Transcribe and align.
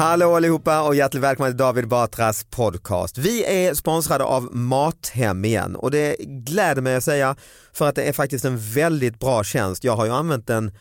Hallå 0.00 0.36
allihopa 0.36 0.82
och 0.82 0.94
hjärtligt 0.94 1.22
välkomna 1.22 1.50
till 1.50 1.56
David 1.56 1.88
Batras 1.88 2.44
podcast. 2.44 3.18
Vi 3.18 3.66
är 3.66 3.74
sponsrade 3.74 4.24
av 4.24 4.56
Mathem 4.56 5.44
igen 5.44 5.76
och 5.76 5.90
det 5.90 6.16
gläder 6.20 6.82
mig 6.82 6.96
att 6.96 7.04
säga 7.04 7.36
för 7.72 7.88
att 7.88 7.94
det 7.94 8.02
är 8.02 8.12
faktiskt 8.12 8.44
en 8.44 8.58
väldigt 8.58 9.18
bra 9.18 9.44
tjänst. 9.44 9.84
Jag 9.84 9.96
har 9.96 10.04
ju 10.04 10.12
använt 10.12 10.46
den 10.46 10.72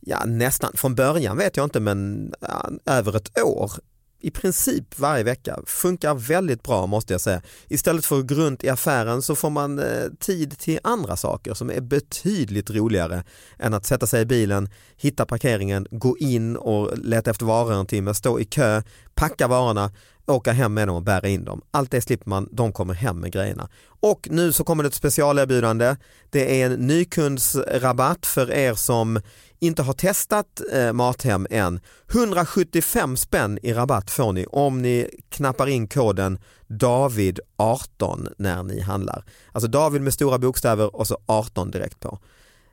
ja, 0.00 0.24
nästan 0.24 0.72
från 0.74 0.94
början 0.94 1.36
vet 1.36 1.56
jag 1.56 1.66
inte 1.66 1.80
men 1.80 2.32
ja, 2.40 2.70
över 2.86 3.16
ett 3.16 3.38
år 3.42 3.72
i 4.20 4.30
princip 4.30 4.98
varje 4.98 5.22
vecka. 5.22 5.58
Funkar 5.66 6.14
väldigt 6.14 6.62
bra 6.62 6.86
måste 6.86 7.14
jag 7.14 7.20
säga. 7.20 7.42
Istället 7.68 8.04
för 8.06 8.18
att 8.18 8.26
gå 8.26 8.34
runt 8.34 8.64
i 8.64 8.68
affären 8.68 9.22
så 9.22 9.34
får 9.34 9.50
man 9.50 9.78
eh, 9.78 10.04
tid 10.20 10.58
till 10.58 10.78
andra 10.82 11.16
saker 11.16 11.54
som 11.54 11.70
är 11.70 11.80
betydligt 11.80 12.70
roligare 12.70 13.24
än 13.58 13.74
att 13.74 13.86
sätta 13.86 14.06
sig 14.06 14.22
i 14.22 14.26
bilen, 14.26 14.68
hitta 14.96 15.26
parkeringen, 15.26 15.86
gå 15.90 16.18
in 16.18 16.56
och 16.56 16.98
leta 16.98 17.30
efter 17.30 17.46
varor 17.46 17.72
en 17.72 17.86
timme, 17.86 18.14
stå 18.14 18.40
i 18.40 18.44
kö, 18.44 18.82
packa 19.14 19.48
varorna, 19.48 19.90
åka 20.26 20.52
hem 20.52 20.74
med 20.74 20.88
dem 20.88 20.96
och 20.96 21.02
bära 21.02 21.28
in 21.28 21.44
dem. 21.44 21.62
Allt 21.70 21.90
det 21.90 22.00
slipper 22.00 22.28
man, 22.28 22.48
de 22.52 22.72
kommer 22.72 22.94
hem 22.94 23.20
med 23.20 23.32
grejerna. 23.32 23.68
Och 24.00 24.28
nu 24.30 24.52
så 24.52 24.64
kommer 24.64 24.82
det 24.82 24.86
ett 24.86 24.94
specialerbjudande. 24.94 25.96
Det 26.30 26.62
är 26.62 26.66
en 26.66 26.72
nykundsrabatt 26.72 28.26
för 28.26 28.50
er 28.50 28.74
som 28.74 29.20
inte 29.60 29.82
har 29.82 29.92
testat 29.92 30.60
eh, 30.72 30.92
Mathem 30.92 31.46
än. 31.50 31.80
175 32.12 33.16
spänn 33.16 33.58
i 33.62 33.72
rabatt 33.72 34.10
får 34.10 34.32
ni 34.32 34.46
om 34.46 34.82
ni 34.82 35.10
knappar 35.28 35.66
in 35.66 35.88
koden 35.88 36.38
David18 36.68 38.32
när 38.38 38.62
ni 38.62 38.80
handlar. 38.80 39.24
Alltså 39.52 39.70
David 39.70 40.02
med 40.02 40.14
stora 40.14 40.38
bokstäver 40.38 40.96
och 40.96 41.06
så 41.06 41.18
18 41.26 41.70
direkt 41.70 42.00
på. 42.00 42.18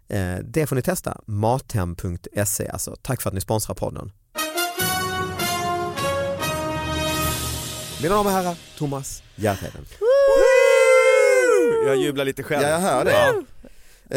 Eh, 0.07 0.35
det 0.43 0.67
får 0.67 0.75
ni 0.75 0.81
testa, 0.81 1.21
mathem.se 1.25 2.67
alltså. 2.69 2.95
Tack 3.01 3.21
för 3.21 3.29
att 3.29 3.33
ni 3.33 3.41
sponsrar 3.41 3.75
podden. 3.75 4.11
Mina 8.01 8.15
damer 8.15 8.29
och 8.29 8.35
herrar, 8.35 8.55
Thomas 8.77 9.23
Järvheden. 9.35 9.85
Jag 11.85 11.97
jublar 11.97 12.25
lite 12.25 12.43
själv. 12.43 12.63
Ja, 12.63 12.69
jag 12.69 12.79
hör 12.79 13.05
det. 13.05 13.11
Ja. 13.11 13.43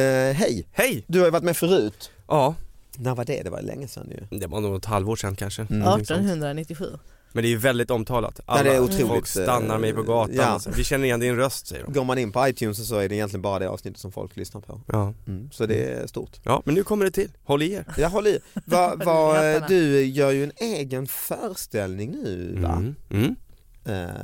Eh, 0.00 0.34
hej, 0.34 0.68
Hej! 0.72 1.04
du 1.06 1.18
har 1.18 1.26
ju 1.26 1.30
varit 1.30 1.44
med 1.44 1.56
förut. 1.56 2.10
Ja, 2.30 2.54
När 2.98 3.14
var 3.14 3.24
det? 3.24 3.42
Det 3.42 3.50
var 3.50 3.62
länge 3.62 3.88
sedan 3.88 4.08
ju. 4.30 4.38
det 4.38 4.46
var 4.46 4.60
nog 4.60 4.76
ett 4.76 4.84
halvår 4.84 5.16
sedan 5.16 5.36
kanske. 5.36 5.62
Mm. 5.62 5.78
Någonting 5.78 6.06
sånt. 6.06 6.18
1897. 6.18 6.84
Men 7.32 7.42
det 7.42 7.48
är 7.48 7.50
ju 7.50 7.56
väldigt 7.56 7.90
omtalat. 7.90 8.40
Ja, 8.46 8.62
det 8.62 8.70
är 8.70 8.74
Alla 8.74 8.84
otroligt, 8.84 9.06
folk 9.06 9.26
stannar 9.26 9.78
mig 9.78 9.92
på 9.92 10.02
gatan. 10.02 10.34
ja. 10.36 10.42
Alltså. 10.44 10.70
Vi 10.76 10.84
känner 10.84 11.04
igen 11.04 11.20
din 11.20 11.36
röst 11.36 11.66
säger 11.66 11.84
de. 11.84 11.92
Går 11.92 12.04
man 12.04 12.18
in 12.18 12.32
på 12.32 12.48
iTunes 12.48 12.88
så 12.88 12.96
är 12.98 13.08
det 13.08 13.14
egentligen 13.14 13.42
bara 13.42 13.58
det 13.58 13.68
avsnittet 13.68 14.00
som 14.00 14.12
folk 14.12 14.36
lyssnar 14.36 14.60
på. 14.60 14.80
Ja. 14.86 15.14
Mm. 15.26 15.50
Så 15.52 15.66
det 15.66 15.84
är 15.84 16.06
stort. 16.06 16.30
ja, 16.44 16.62
men 16.64 16.74
nu 16.74 16.82
kommer 16.82 17.04
det 17.04 17.10
till. 17.10 17.30
Håll 17.44 17.62
i 17.62 17.72
er. 17.72 17.84
Jag 17.98 18.10
håller 18.10 18.30
i. 18.30 18.38
Va, 18.64 18.94
va, 19.04 19.60
du 19.68 20.04
gör 20.04 20.30
ju 20.30 20.44
en 20.44 20.52
egen 20.56 21.06
föreställning 21.06 22.10
nu 22.10 22.56
va? 22.62 22.72
Mm. 22.76 22.94
Mm. 23.10 23.34
Eh, 23.84 24.14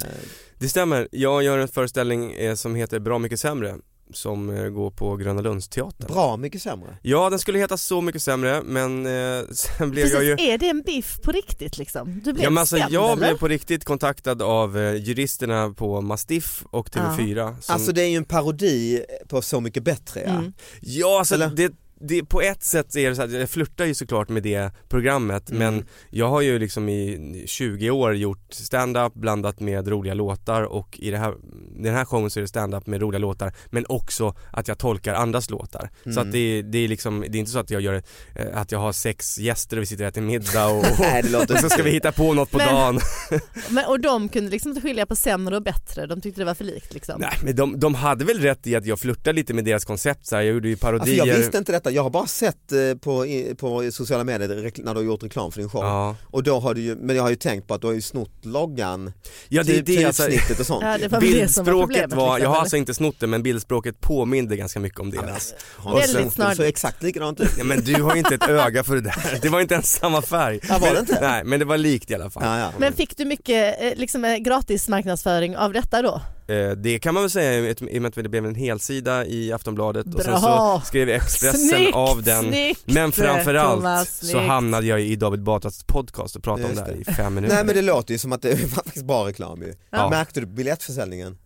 Det 0.59 0.69
stämmer. 0.69 1.09
Jag 1.11 1.43
gör 1.43 1.59
en 1.59 1.69
föreställning 1.69 2.33
eh, 2.33 2.55
som 2.55 2.75
heter 2.75 2.99
Bra 2.99 3.19
mycket 3.19 3.41
sämre 3.41 3.75
som 4.13 4.51
eh, 4.57 4.69
går 4.69 4.91
på 4.91 5.17
Gröna 5.17 5.41
Lundsteatern. 5.41 6.07
bra 6.09 6.37
mycket 6.37 6.63
sämre. 6.63 6.97
Ja, 7.03 7.31
den 7.31 7.39
skulle 7.39 7.59
heta 7.59 7.77
Så 7.77 8.01
mycket 8.01 8.23
sämre 8.23 8.63
men 8.63 9.07
eh, 9.07 9.45
sen 9.53 9.91
blev 9.91 10.03
Precis, 10.05 10.15
jag 10.15 10.25
ju 10.41 10.53
är 10.53 10.59
det 10.59 10.69
en 10.69 10.83
biff 10.83 11.19
på 11.23 11.33
riktigt 11.33 11.79
liksom? 11.79 12.21
Du 12.25 12.33
blev 12.33 12.45
Ja 12.45 12.51
men 12.51 12.59
alltså 12.59 12.77
stämd, 12.77 12.93
jag 12.93 13.05
eller? 13.13 13.17
blev 13.17 13.39
på 13.39 13.49
riktigt 13.49 13.85
kontaktad 13.85 14.43
av 14.43 14.79
eh, 14.79 14.95
juristerna 14.95 15.71
på 15.71 16.01
Mastiff 16.01 16.65
och 16.71 16.91
TV4 16.91 17.61
som... 17.61 17.73
Alltså 17.73 17.93
det 17.93 18.03
är 18.03 18.09
ju 18.09 18.17
en 18.17 18.25
parodi 18.25 19.05
på 19.29 19.43
Så 19.43 19.61
mycket 19.61 19.83
bättre 19.83 20.21
ja. 20.27 20.31
Mm. 20.31 20.53
Ja 20.81 21.19
alltså 21.19 21.35
Eller? 21.35 21.49
det, 21.49 21.73
det, 22.01 22.25
på 22.25 22.41
ett 22.43 22.63
sätt 22.63 22.97
är 22.97 23.09
det 23.11 23.17
så 23.17 23.23
att 23.23 23.33
jag 23.33 23.51
flörtar 23.51 23.85
ju 23.85 23.95
såklart 23.95 24.29
med 24.29 24.43
det 24.43 24.71
programmet 24.89 25.51
Mm. 25.51 25.59
men 25.75 25.85
jag 26.11 26.29
har 26.29 26.41
ju 26.41 26.59
liksom 26.59 26.89
i 26.89 27.43
20 27.47 27.91
år 27.91 28.15
gjort 28.17 28.47
stand-up 28.53 29.15
blandat 29.15 29.61
med 29.61 29.89
roliga 29.89 30.15
låtar 30.15 30.63
och 30.63 30.99
i 31.01 31.11
det 31.11 31.19
här, 31.19 31.35
den 31.83 31.95
här 31.95 32.05
showen 32.05 32.31
så 32.31 32.39
är 32.39 32.43
det 32.43 32.49
stand-up 32.49 32.87
med 32.87 33.01
roliga 33.01 33.19
låtar 33.19 33.53
men 33.71 33.85
också 33.89 34.35
att 34.53 34.69
jag 34.69 34.79
tolkar 34.79 35.15
andras 35.15 35.51
låtar. 35.51 35.91
Så 36.05 36.11
Mm. 36.11 36.23
att 36.27 36.33
det, 36.33 36.63
det 36.63 36.79
är 36.79 36.89
liksom, 36.89 37.21
det 37.29 37.39
är 37.39 37.41
inte 37.41 37.51
så 37.51 37.59
att 37.59 37.71
jag 37.71 37.81
gör, 37.81 38.03
eh, 38.35 38.47
att 38.61 38.73
jag 38.73 38.79
har 38.79 38.93
sex 38.93 39.39
gäster 39.39 39.77
och 39.77 39.83
vi 39.83 39.87
sitter 39.87 40.05
och 40.05 40.09
äter 40.09 40.23
middag 40.23 40.67
och, 40.69 40.85
Nej 41.01 41.23
det 41.23 41.29
låter 41.31 41.55
och 41.55 41.61
så 41.61 41.69
ska 41.69 41.83
vi 41.83 41.91
hitta 41.91 42.13
på 42.13 42.35
något 42.35 42.51
på 42.51 42.59
Men- 42.59 42.75
dagen. 42.75 43.01
Men, 43.71 43.85
och 43.87 44.01
de 44.01 44.29
kunde 44.29 44.51
liksom 44.51 44.71
inte 44.71 44.81
skilja 44.81 45.07
på 45.07 45.17
sämre 45.17 45.57
och 45.57 45.63
bättre, 45.63 46.07
de 46.07 46.21
tyckte 46.21 46.41
det 46.41 46.45
var 46.45 46.55
för 46.55 46.65
likt 46.65 46.95
liksom. 46.95 47.21
Nej 47.21 47.39
men 47.43 47.57
de, 47.57 47.81
de 47.81 47.95
hade 47.95 48.25
väl 48.25 48.41
rätt 48.41 48.67
i 48.67 48.75
att 48.77 48.87
jag 48.87 48.99
flörtar 49.01 49.33
lite 49.33 49.55
med 49.55 49.65
deras 49.65 49.85
koncept 49.85 50.27
så 50.27 50.37
här. 50.37 50.43
jag 50.43 50.55
gjorde 50.55 50.69
ju 50.69 50.73
Alltså 50.75 50.87
parodier. 50.87 51.27
jag 51.27 51.37
visste 51.37 51.59
inte 51.59 51.73
detta, 51.87 51.97
jag 51.97 52.03
har 52.03 52.11
bara 52.11 52.27
sett 52.27 52.73
eh, 52.73 52.79
på, 53.01 53.27
på 53.59 53.91
sociala 53.93 54.25
medier 54.25 54.49
när 54.85 54.95
du 54.95 55.01
har 55.01 55.05
gjort 55.05 55.23
reklam 55.23 55.53
för 55.53 55.61
din 55.61 55.69
show. 55.71 55.85
Ja, 55.85 56.17
Och 56.31 56.43
då 56.43 56.61
har 56.61 56.75
du 56.75 56.81
ju, 56.81 56.97
men 56.97 57.17
jag 57.17 57.23
har 57.23 57.31
ju 57.31 57.37
tänkt 57.37 57.69
på 57.69 57.75
att 57.75 57.81
du 57.81 57.87
har 57.87 57.95
ju 57.95 58.03
snott 58.03 58.31
loggan, 58.45 59.13
ja 59.49 59.63
det, 59.63 59.73
typ, 59.73 59.87
det 59.87 60.03
är 60.03 60.07
alltså, 60.07 60.29
och 60.61 60.67
sånt. 60.67 60.83
Ja, 60.85 60.99
det 60.99 61.09
var 61.09 61.09
var 61.09 61.21
Bildspråket 61.21 61.79
problemet. 62.03 62.15
var, 62.15 62.27
jag 62.29 62.35
liksom, 62.35 62.47
har 62.49 62.55
eller? 62.55 62.61
alltså 62.61 62.77
inte 62.77 62.95
snott 62.95 63.21
det 63.21 63.27
men 63.27 63.43
bildspråket 63.43 64.01
påminde 64.01 64.57
ganska 64.57 64.81
mycket 64.81 65.01
om 65.01 65.09
Ja, 65.15 65.21
men 65.21 65.27
deras. 65.27 65.53
alltså, 65.77 65.89
har 65.89 66.01
sen- 66.01 66.31
snott 66.31 66.49
det? 66.51 66.57
Såg 66.57 66.67
exakt 66.67 67.03
likadant 67.03 67.41
ut. 67.41 67.51
Ja 67.59 67.65
men 67.65 67.81
du 67.85 68.03
har 68.03 68.13
ju 68.15 68.19
inte 68.19 68.35
ett 68.35 68.49
öga 68.49 68.85
för 68.85 68.95
det 68.95 69.01
där, 69.01 69.39
det 69.43 69.49
var 69.49 69.61
inte 69.61 69.75
ens 69.75 69.93
samma 69.93 70.23
färg. 70.23 70.61
Ja, 70.69 70.79
var 70.79 70.87
det 70.89 70.93
Men- 70.93 71.01
inte? 71.03 71.19
Nej 71.21 71.45
men 71.45 71.59
det 71.59 71.65
var 71.65 71.79
likt 71.79 72.11
i 72.11 72.15
alla 72.15 72.31
fall. 72.31 72.43
Ja, 72.47 72.59
ja. 72.59 72.73
Men 72.79 72.93
fick 72.93 73.17
du 73.17 73.25
mycket 73.25 73.83
eh, 73.83 73.93
liksom, 73.97 74.25
eh, 74.25 74.37
gratis 74.37 74.89
marknadsföring 74.89 75.57
av 75.57 75.73
detta 75.73 76.03
då? 76.03 76.21
Eh, 76.49 76.71
Det 76.71 76.99
kan 76.99 77.15
man 77.15 77.23
väl 77.23 77.31
säga 77.31 77.71
i 77.71 77.73
och 77.99 78.03
med 78.03 78.07
att 78.09 78.15
det 78.15 78.29
blev 78.29 78.47
en 78.47 78.55
helsida 78.55 79.27
i 79.27 79.53
Aftonbladet 79.53 80.15
och 80.15 80.23
sen 80.23 80.31
Bra. 80.41 80.81
så 80.81 80.87
skrev 80.87 81.09
Expressen 81.09 81.69
Snyggt, 81.69 81.95
av 81.97 82.23
den 82.23 82.45
snyggt, 82.45 82.83
Men 82.85 83.13
framförallt 83.13 83.77
Thomas, 83.81 84.31
så 84.31 84.39
hamnade 84.39 84.87
jag 84.87 85.01
i 85.01 85.17
David 85.17 85.43
Batras 85.43 85.85
podcast 85.85 86.37
och 86.37 86.43
pratade 86.43 86.65
om 86.65 86.71
Just 86.71 86.87
det 86.87 86.93
här 86.93 87.01
i 87.01 87.05
fem 87.15 87.35
minuter. 87.35 87.55
Nej 87.55 87.65
men 87.65 87.75
det 87.75 87.83
låter 87.83 88.13
ju 88.15 88.19
som 88.19 88.33
att 88.33 88.43
det 88.43 88.49
var 88.51 88.69
faktiskt 88.69 89.05
bra 89.05 89.27
reklam 89.29 89.63
ju. 89.63 89.75
Ja. 89.91 90.11
Märkte 90.11 90.41
du 90.41 90.47
biljettförsäljningen? 90.47 91.37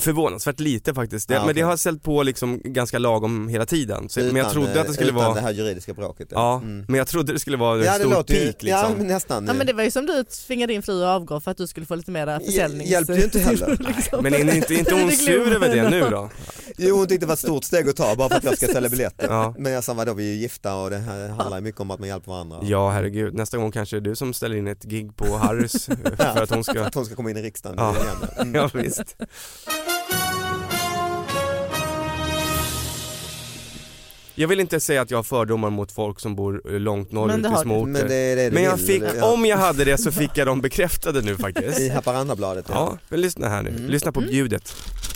Förvånansvärt 0.00 0.60
lite 0.60 0.94
faktiskt, 0.94 1.28
det, 1.28 1.34
Ja, 1.34 1.46
men 1.46 1.54
det 1.54 1.60
har 1.60 1.76
ställt 1.76 2.02
på 2.02 2.22
liksom 2.22 2.60
ganska 2.64 2.98
lagom 2.98 3.48
hela 3.48 3.66
tiden. 3.66 4.08
Så, 4.08 4.20
men 4.20 4.28
jag 4.28 4.38
Utan, 4.38 4.52
trodde 4.52 4.80
att 4.80 4.86
det 4.86 4.92
skulle 4.94 5.08
utan 5.10 5.22
vara, 5.24 5.34
det 5.34 5.40
här 5.40 5.50
juridiska 5.52 5.94
bråket. 5.94 6.28
ja, 6.30 6.56
Mm. 6.62 6.84
men 6.88 6.98
jag 6.98 7.08
trodde 7.08 7.32
det 7.32 7.38
skulle 7.38 7.56
vara 7.56 7.78
en 7.78 7.84
Ja 7.84 7.92
det 7.98 8.04
stor 8.04 8.22
peak 8.22 8.62
liksom. 8.62 8.68
ja 8.68 8.90
men 8.98 9.06
nästan. 9.06 9.46
Ja 9.46 9.52
men 9.52 9.66
det 9.66 9.72
var 9.72 9.82
ju 9.82 9.90
som 9.90 10.06
du 10.06 10.24
tvingade 10.24 10.72
din 10.72 10.82
fru 10.82 11.02
att 11.04 11.08
avgå 11.08 11.40
för 11.40 11.50
att 11.50 11.56
du 11.56 11.66
skulle 11.66 11.86
få 11.86 11.94
lite 11.94 12.10
mera 12.10 12.40
försäljnings... 12.40 12.90
hjälpte 12.90 13.12
ju 13.12 13.24
inte 13.24 13.38
heller. 13.40 13.76
liksom. 13.96 14.22
Men 14.22 14.34
är 14.34 14.54
inte, 14.56 14.74
inte 14.74 14.94
hon 14.94 15.06
Det 15.06 15.16
sur 15.16 15.54
över 15.54 15.68
det 15.68 15.76
jag. 15.76 15.90
nu 15.90 16.00
då? 16.10 16.30
Jo 16.78 16.96
hon 16.96 17.06
tyckte 17.06 17.26
det 17.26 17.28
var 17.28 17.34
ett 17.34 17.38
stort 17.40 17.64
steg 17.64 17.88
att 17.88 17.96
ta 17.96 18.14
bara 18.16 18.28
för 18.28 18.36
att 18.36 18.44
jag 18.44 18.56
ska 18.56 18.66
sälja 18.66 18.88
biljetter. 18.90 19.26
Ja. 19.30 19.54
Men 19.58 19.72
jag 19.72 19.84
sa 19.84 19.94
vadå 19.94 20.14
vi 20.14 20.28
är 20.30 20.34
ju 20.34 20.40
gifta 20.40 20.74
och 20.74 20.90
det 20.90 20.98
här 20.98 21.28
handlar 21.28 21.56
ju 21.58 21.62
mycket 21.64 21.80
om 21.80 21.90
att 21.90 21.98
man 21.98 22.08
hjälper 22.08 22.30
varandra. 22.30 22.58
Ja 22.62 22.90
herregud, 22.90 23.34
nästa 23.34 23.56
gång 23.58 23.72
kanske 23.72 23.96
det 23.96 23.98
är 23.98 24.10
du 24.10 24.16
som 24.16 24.34
ställer 24.34 24.56
in 24.56 24.66
ett 24.68 24.82
gig 24.84 25.16
på 25.16 25.36
Harrys 25.36 25.84
för 26.16 26.42
att 26.42 26.50
hon 26.50 26.64
ska 26.64 26.84
Att 26.84 26.94
hon 26.94 27.04
ska 27.06 27.14
komma 27.14 27.30
in 27.30 27.36
i 27.36 27.42
riksdagen 27.42 27.78
Ja. 27.78 27.96
Mm. 28.42 28.54
Ja 28.54 28.70
visst. 28.74 29.16
Jag 34.34 34.48
vill 34.48 34.60
inte 34.60 34.80
säga 34.80 35.02
att 35.02 35.10
jag 35.10 35.18
har 35.18 35.22
fördomar 35.22 35.70
mot 35.70 35.92
folk 35.92 36.20
som 36.20 36.34
bor 36.36 36.62
eh, 36.74 36.80
långt 36.80 37.12
Men 37.12 37.20
norrut 37.28 37.42
det 37.42 37.48
i 37.48 37.62
små 37.62 37.84
Men 37.84 37.96
orter. 37.96 38.08
det 38.08 38.14
är 38.14 38.36
det 38.36 38.48
du 38.48 38.54
Men 38.54 38.62
jag 38.62 38.76
vill, 38.76 38.86
fick? 38.86 39.02
Ja. 39.18 39.32
om 39.32 39.44
jag 39.46 39.56
hade 39.56 39.84
det 39.84 39.98
så 39.98 40.12
fick 40.12 40.30
jag 40.34 40.46
dem 40.46 40.60
bekräftade 40.60 41.20
nu 41.22 41.36
faktiskt. 41.36 41.80
I 41.80 41.88
Haparandabladet 41.88 42.66
Ja, 42.68 42.98
men 43.08 43.20
lyssna 43.20 43.48
här 43.48 43.62
nu. 43.62 43.70
Mm. 43.70 43.86
Lyssna 43.90 44.12
på 44.12 44.20
bjudet. 44.20 44.74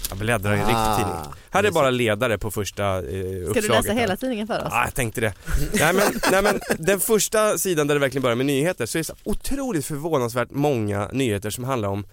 Jag 0.08 0.18
bläddrar 0.18 0.50
i 0.52 0.58
en 0.58 0.60
riktig 0.60 0.74
Ah, 0.76 0.96
tidning. 0.96 1.14
Här 1.50 1.64
är 1.64 1.70
bara 1.70 1.90
ledare 1.90 2.38
på 2.38 2.50
första 2.50 2.84
eh, 2.84 2.98
uppslaget. 2.98 3.50
Ska 3.50 3.60
du 3.60 3.68
läsa 3.68 3.92
här. 3.92 4.00
hela 4.00 4.16
tidningen 4.16 4.46
för 4.46 4.58
oss? 4.58 4.68
Ja, 4.70 4.84
jag 4.84 4.94
tänkte 4.94 5.20
det. 5.20 5.34
nej, 5.72 5.92
men, 5.94 6.02
nej 6.32 6.42
men 6.42 6.60
den 6.78 7.00
första 7.00 7.58
sidan 7.58 7.86
där 7.86 7.94
det 7.94 8.00
verkligen 8.00 8.22
börjar 8.22 8.36
med 8.36 8.46
nyheter 8.46 8.86
så 8.86 8.98
är 8.98 9.00
det 9.00 9.04
så 9.04 9.14
otroligt 9.24 9.86
förvånansvärt 9.86 10.50
många 10.50 11.08
nyheter 11.12 11.50
som 11.50 11.64
handlar 11.64 11.88
om 11.88 12.06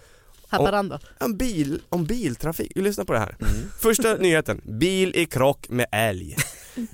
Haparanda. 0.58 1.00
en 1.20 1.38
bil, 1.38 1.82
om 1.90 2.06
biltrafik. 2.06 2.72
Lyssna 2.76 3.06
på 3.06 3.14
det 3.14 3.20
här. 3.20 3.36
Mm. 3.42 3.54
Första 3.80 4.16
nyheten, 4.16 4.62
bil 4.64 5.16
i 5.16 5.26
krock 5.26 5.70
med 5.70 5.86
älg 5.92 6.36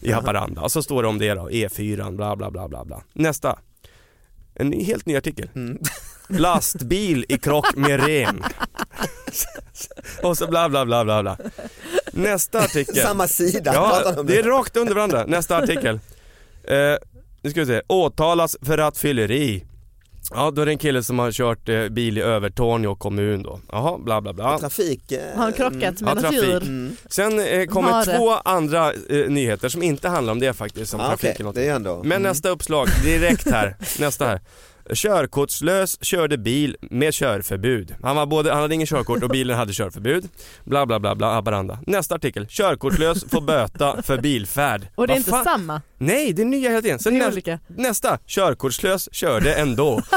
i 0.01 0.11
Haparanda. 0.11 0.61
Och 0.61 0.71
så 0.71 0.83
står 0.83 1.03
det 1.03 1.09
om 1.09 1.17
det 1.17 1.33
då, 1.33 1.49
E4, 1.49 2.15
bla 2.15 2.35
bla 2.35 2.51
bla 2.51 2.67
bla 2.67 2.85
bla. 2.85 3.03
Nästa, 3.13 3.59
en 4.55 4.69
ny, 4.69 4.83
helt 4.83 5.05
ny 5.05 5.15
artikel. 5.15 5.49
Mm. 5.55 5.79
Lastbil 6.27 7.25
i 7.29 7.37
krock 7.37 7.75
med 7.75 8.05
ren. 8.05 8.43
Och 10.23 10.37
så 10.37 10.47
bla 10.47 10.69
bla 10.69 10.85
bla 10.85 11.03
bla 11.03 11.21
bla. 11.21 11.37
Nästa 12.13 12.59
artikel. 12.59 12.95
Samma 12.95 13.27
sida. 13.27 13.71
Ja, 13.73 14.11
de 14.13 14.19
om 14.19 14.27
det 14.27 14.39
är 14.39 14.43
rakt 14.43 14.77
under 14.77 14.95
varandra. 14.95 15.25
Nästa 15.25 15.57
artikel. 15.57 15.99
Eh, 16.63 16.95
nu 17.41 17.49
ska 17.49 17.59
vi 17.59 17.65
se. 17.65 17.81
Åtalas 17.87 18.57
för 18.61 18.77
rattfylleri. 18.77 19.65
Ja, 20.31 20.51
då 20.51 20.61
är 20.61 20.65
det 20.65 20.71
en 20.71 20.77
kille 20.77 21.03
som 21.03 21.19
har 21.19 21.31
kört 21.31 21.69
eh, 21.69 21.87
bil 21.87 22.17
i 22.17 22.21
Övertorneå 22.21 22.95
kommun 22.95 23.43
då. 23.43 23.59
Jaha, 23.71 23.97
bla 23.97 24.21
bla 24.21 24.33
bla. 24.33 24.59
Trafik. 24.59 25.11
eh, 25.11 25.19
Har 25.35 25.43
han 25.43 25.53
krockat 25.53 26.01
med 26.01 26.09
Ja, 26.09 26.13
något 26.13 26.21
trafik. 26.23 26.43
djur? 26.43 26.61
Mm. 26.61 26.95
Sen 27.09 27.39
eh, 27.39 27.65
kommer 27.65 27.91
Har 27.91 28.05
det. 28.05 28.17
två 28.17 28.31
andra 28.33 28.91
eh, 28.93 29.29
nyheter 29.29 29.69
som 29.69 29.83
inte 29.83 30.09
handlar 30.09 30.31
om 30.33 30.39
det 30.39 30.53
faktiskt, 30.53 30.91
som 30.91 30.99
Ah, 30.99 31.07
trafik 31.07 31.39
okej, 31.39 31.51
det 31.53 31.65
är 31.69 31.75
ändå. 31.75 31.95
Men 31.97 32.11
mm. 32.11 32.21
nästa 32.21 32.49
uppslag, 32.49 32.87
direkt 33.03 33.51
här, 33.51 33.75
nästa 33.99 34.25
här. 34.25 34.39
Körkortslös 34.93 35.97
körde 36.05 36.37
bil 36.37 36.77
med 36.81 37.13
körförbud. 37.13 37.95
Han, 38.03 38.15
var 38.15 38.25
både, 38.25 38.51
han 38.51 38.61
hade 38.61 38.75
ingen 38.75 38.87
körkort 38.87 39.23
och 39.23 39.29
bilen 39.29 39.57
hade 39.57 39.73
körförbud. 39.73 40.29
Bla 40.63 40.85
bla 40.85 40.99
bla 40.99 41.15
bla, 41.15 41.33
Haparanda. 41.33 41.79
Nästa 41.87 42.15
artikel. 42.15 42.47
Körkortslös 42.49 43.25
får 43.29 43.41
böta 43.41 44.01
för 44.01 44.17
bilfärd. 44.17 44.87
Och 44.95 45.07
det 45.07 45.13
är 45.13 45.17
inte 45.17 45.29
fan? 45.29 45.43
samma? 45.43 45.81
Nej, 45.97 46.33
det 46.33 46.41
är 46.41 46.45
nya 46.45 46.69
hela 46.69 46.81
tiden. 46.81 46.99
Sen 46.99 47.17
nä- 47.17 47.27
olika. 47.27 47.59
nästa, 47.67 48.17
körkortslös 48.27 49.09
körde 49.11 49.53
ändå. 49.53 50.01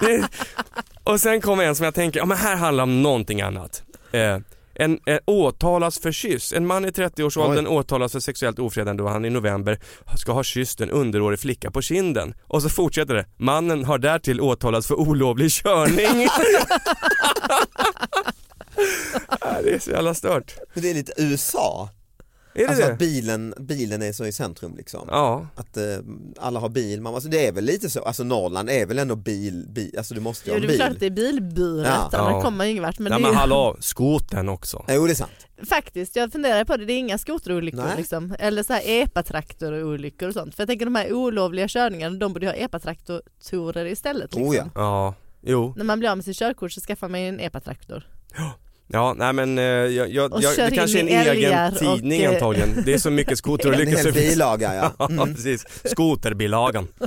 Och 1.04 1.20
sen 1.20 1.40
kommer 1.40 1.64
en 1.64 1.74
som 1.74 1.84
jag 1.84 1.94
tänker, 1.94 2.20
ja 2.20 2.26
men 2.26 2.36
här 2.36 2.56
handlar 2.56 2.82
om 2.84 3.02
någonting 3.02 3.40
annat. 3.40 3.82
Eh, 4.12 4.38
en 4.74 4.98
eh, 5.06 5.18
åtalas 5.26 5.98
för 5.98 6.12
kyss. 6.12 6.52
En 6.52 6.66
man 6.66 6.84
i 6.84 6.88
30-årsåldern 6.88 7.66
åtalas 7.66 8.12
för 8.12 8.20
sexuellt 8.20 8.58
ofredande 8.58 9.02
då 9.02 9.08
han 9.08 9.24
i 9.24 9.30
november 9.30 9.78
ska 10.16 10.32
ha 10.32 10.42
kysst 10.42 10.80
en 10.80 10.90
underårig 10.90 11.40
flicka 11.40 11.70
på 11.70 11.82
kinden. 11.82 12.34
Och 12.42 12.62
så 12.62 12.68
fortsätter 12.68 13.14
det. 13.14 13.26
Mannen 13.36 13.84
har 13.84 13.98
därtill 13.98 14.40
åtalats 14.40 14.86
för 14.86 14.94
olovlig 14.94 15.50
körning. 15.50 16.28
Det 19.62 19.74
är 19.74 19.78
så 19.78 19.90
jävla 19.90 20.14
stört. 20.14 20.54
Men 20.74 20.82
det 20.82 20.90
är 20.90 20.94
lite 20.94 21.12
USA. 21.16 21.88
Är 22.56 22.58
det 22.62 22.68
Alltså 22.68 22.86
det? 22.86 22.92
att 22.92 22.98
bilen, 22.98 23.54
bilen 23.58 24.02
är 24.02 24.12
så 24.12 24.26
i 24.26 24.32
centrum 24.32 24.76
liksom. 24.76 25.08
Ja. 25.10 25.46
Att 25.56 25.76
eh, 25.76 25.84
alla 26.38 26.60
har 26.60 26.68
bil, 26.68 27.00
man, 27.00 27.14
alltså 27.14 27.28
det 27.30 27.46
är 27.46 27.52
väl 27.52 27.64
lite 27.64 27.90
så, 27.90 28.02
alltså 28.02 28.24
Norrland 28.24 28.70
är 28.70 28.86
väl 28.86 28.98
ändå 28.98 29.16
bil, 29.16 29.66
bil 29.68 29.94
alltså 29.98 30.14
du 30.14 30.20
måste 30.20 30.50
ju 30.50 30.56
Jo 30.56 30.60
ha 30.62 30.66
det 30.66 30.72
är 30.72 30.74
en 30.74 30.78
väl 30.78 30.86
klart 30.88 30.98
bil. 31.00 31.08
att 31.08 31.14
det 31.16 31.22
är 31.22 31.32
bilburet, 31.32 31.86
Ja. 32.12 32.18
annars 32.18 32.32
Ja. 32.32 32.42
kommer 32.42 32.56
man 32.56 32.66
ju 32.66 32.70
ingen 32.70 32.82
vart. 32.84 32.98
Men 32.98 33.12
ja 33.12 33.18
det 33.18 33.22
är 33.22 33.22
men 33.22 33.30
ju- 33.32 33.36
hallå, 33.38 33.76
skotern 33.80 34.48
också. 34.48 34.84
Jo 34.88 35.06
det 35.06 35.12
är 35.12 35.14
sant. 35.14 35.30
Faktiskt, 35.68 36.16
jag 36.16 36.32
funderar 36.32 36.64
på 36.64 36.76
det, 36.76 36.84
det 36.84 36.92
är 36.92 36.98
inga 36.98 37.18
skoterolyckor 37.18 37.78
Nej. 37.84 37.96
liksom. 37.96 38.34
Eller 38.38 38.62
så 38.62 38.72
här 38.72 38.82
epatraktor-olyckor 38.84 40.28
och 40.28 40.34
sånt. 40.34 40.54
För 40.54 40.62
jag 40.62 40.68
tänker 40.68 40.84
de 40.86 40.94
här 40.94 41.12
olovliga 41.12 41.68
körningarna, 41.68 42.16
de 42.18 42.32
borde 42.32 42.46
ju 42.46 42.52
ha 42.52 42.56
epatraktorer 42.56 43.84
istället. 43.86 44.34
Liksom. 44.34 44.42
Oh 44.48 44.56
ja. 44.56 44.64
Ja, 44.74 45.14
jo. 45.42 45.74
När 45.76 45.84
man 45.84 45.98
blir 45.98 46.10
av 46.10 46.16
med 46.16 46.24
sitt 46.24 46.36
körkort 46.36 46.72
så 46.72 46.80
skaffar 46.80 47.08
man 47.08 47.20
ju 47.22 47.28
en 47.28 47.40
epatraktor. 47.40 48.08
Ja, 48.36 48.52
nej 49.16 49.32
men 49.32 49.58
eh, 49.58 49.64
jag, 49.64 50.10
jag, 50.10 50.32
Och 50.32 50.42
jag, 50.42 50.56
det 50.56 50.70
kanske 50.70 50.98
är 50.98 51.02
en 51.02 51.08
egen 51.08 51.72
och, 51.72 51.78
tidning 51.78 52.22
eh, 52.22 52.30
antagligen. 52.30 52.82
Det 52.86 52.94
är 52.94 52.98
så 52.98 53.10
mycket 53.10 53.30
En 53.30 53.36
skoterolyckor 53.36 53.96
så 53.96 54.10
hel 54.10 54.12
bilaga 54.14 54.74
ja. 54.74 54.92
Ja 54.98 55.08
Mm. 55.10 55.34
precis, 55.34 55.64
skoterbilagan. 55.84 56.88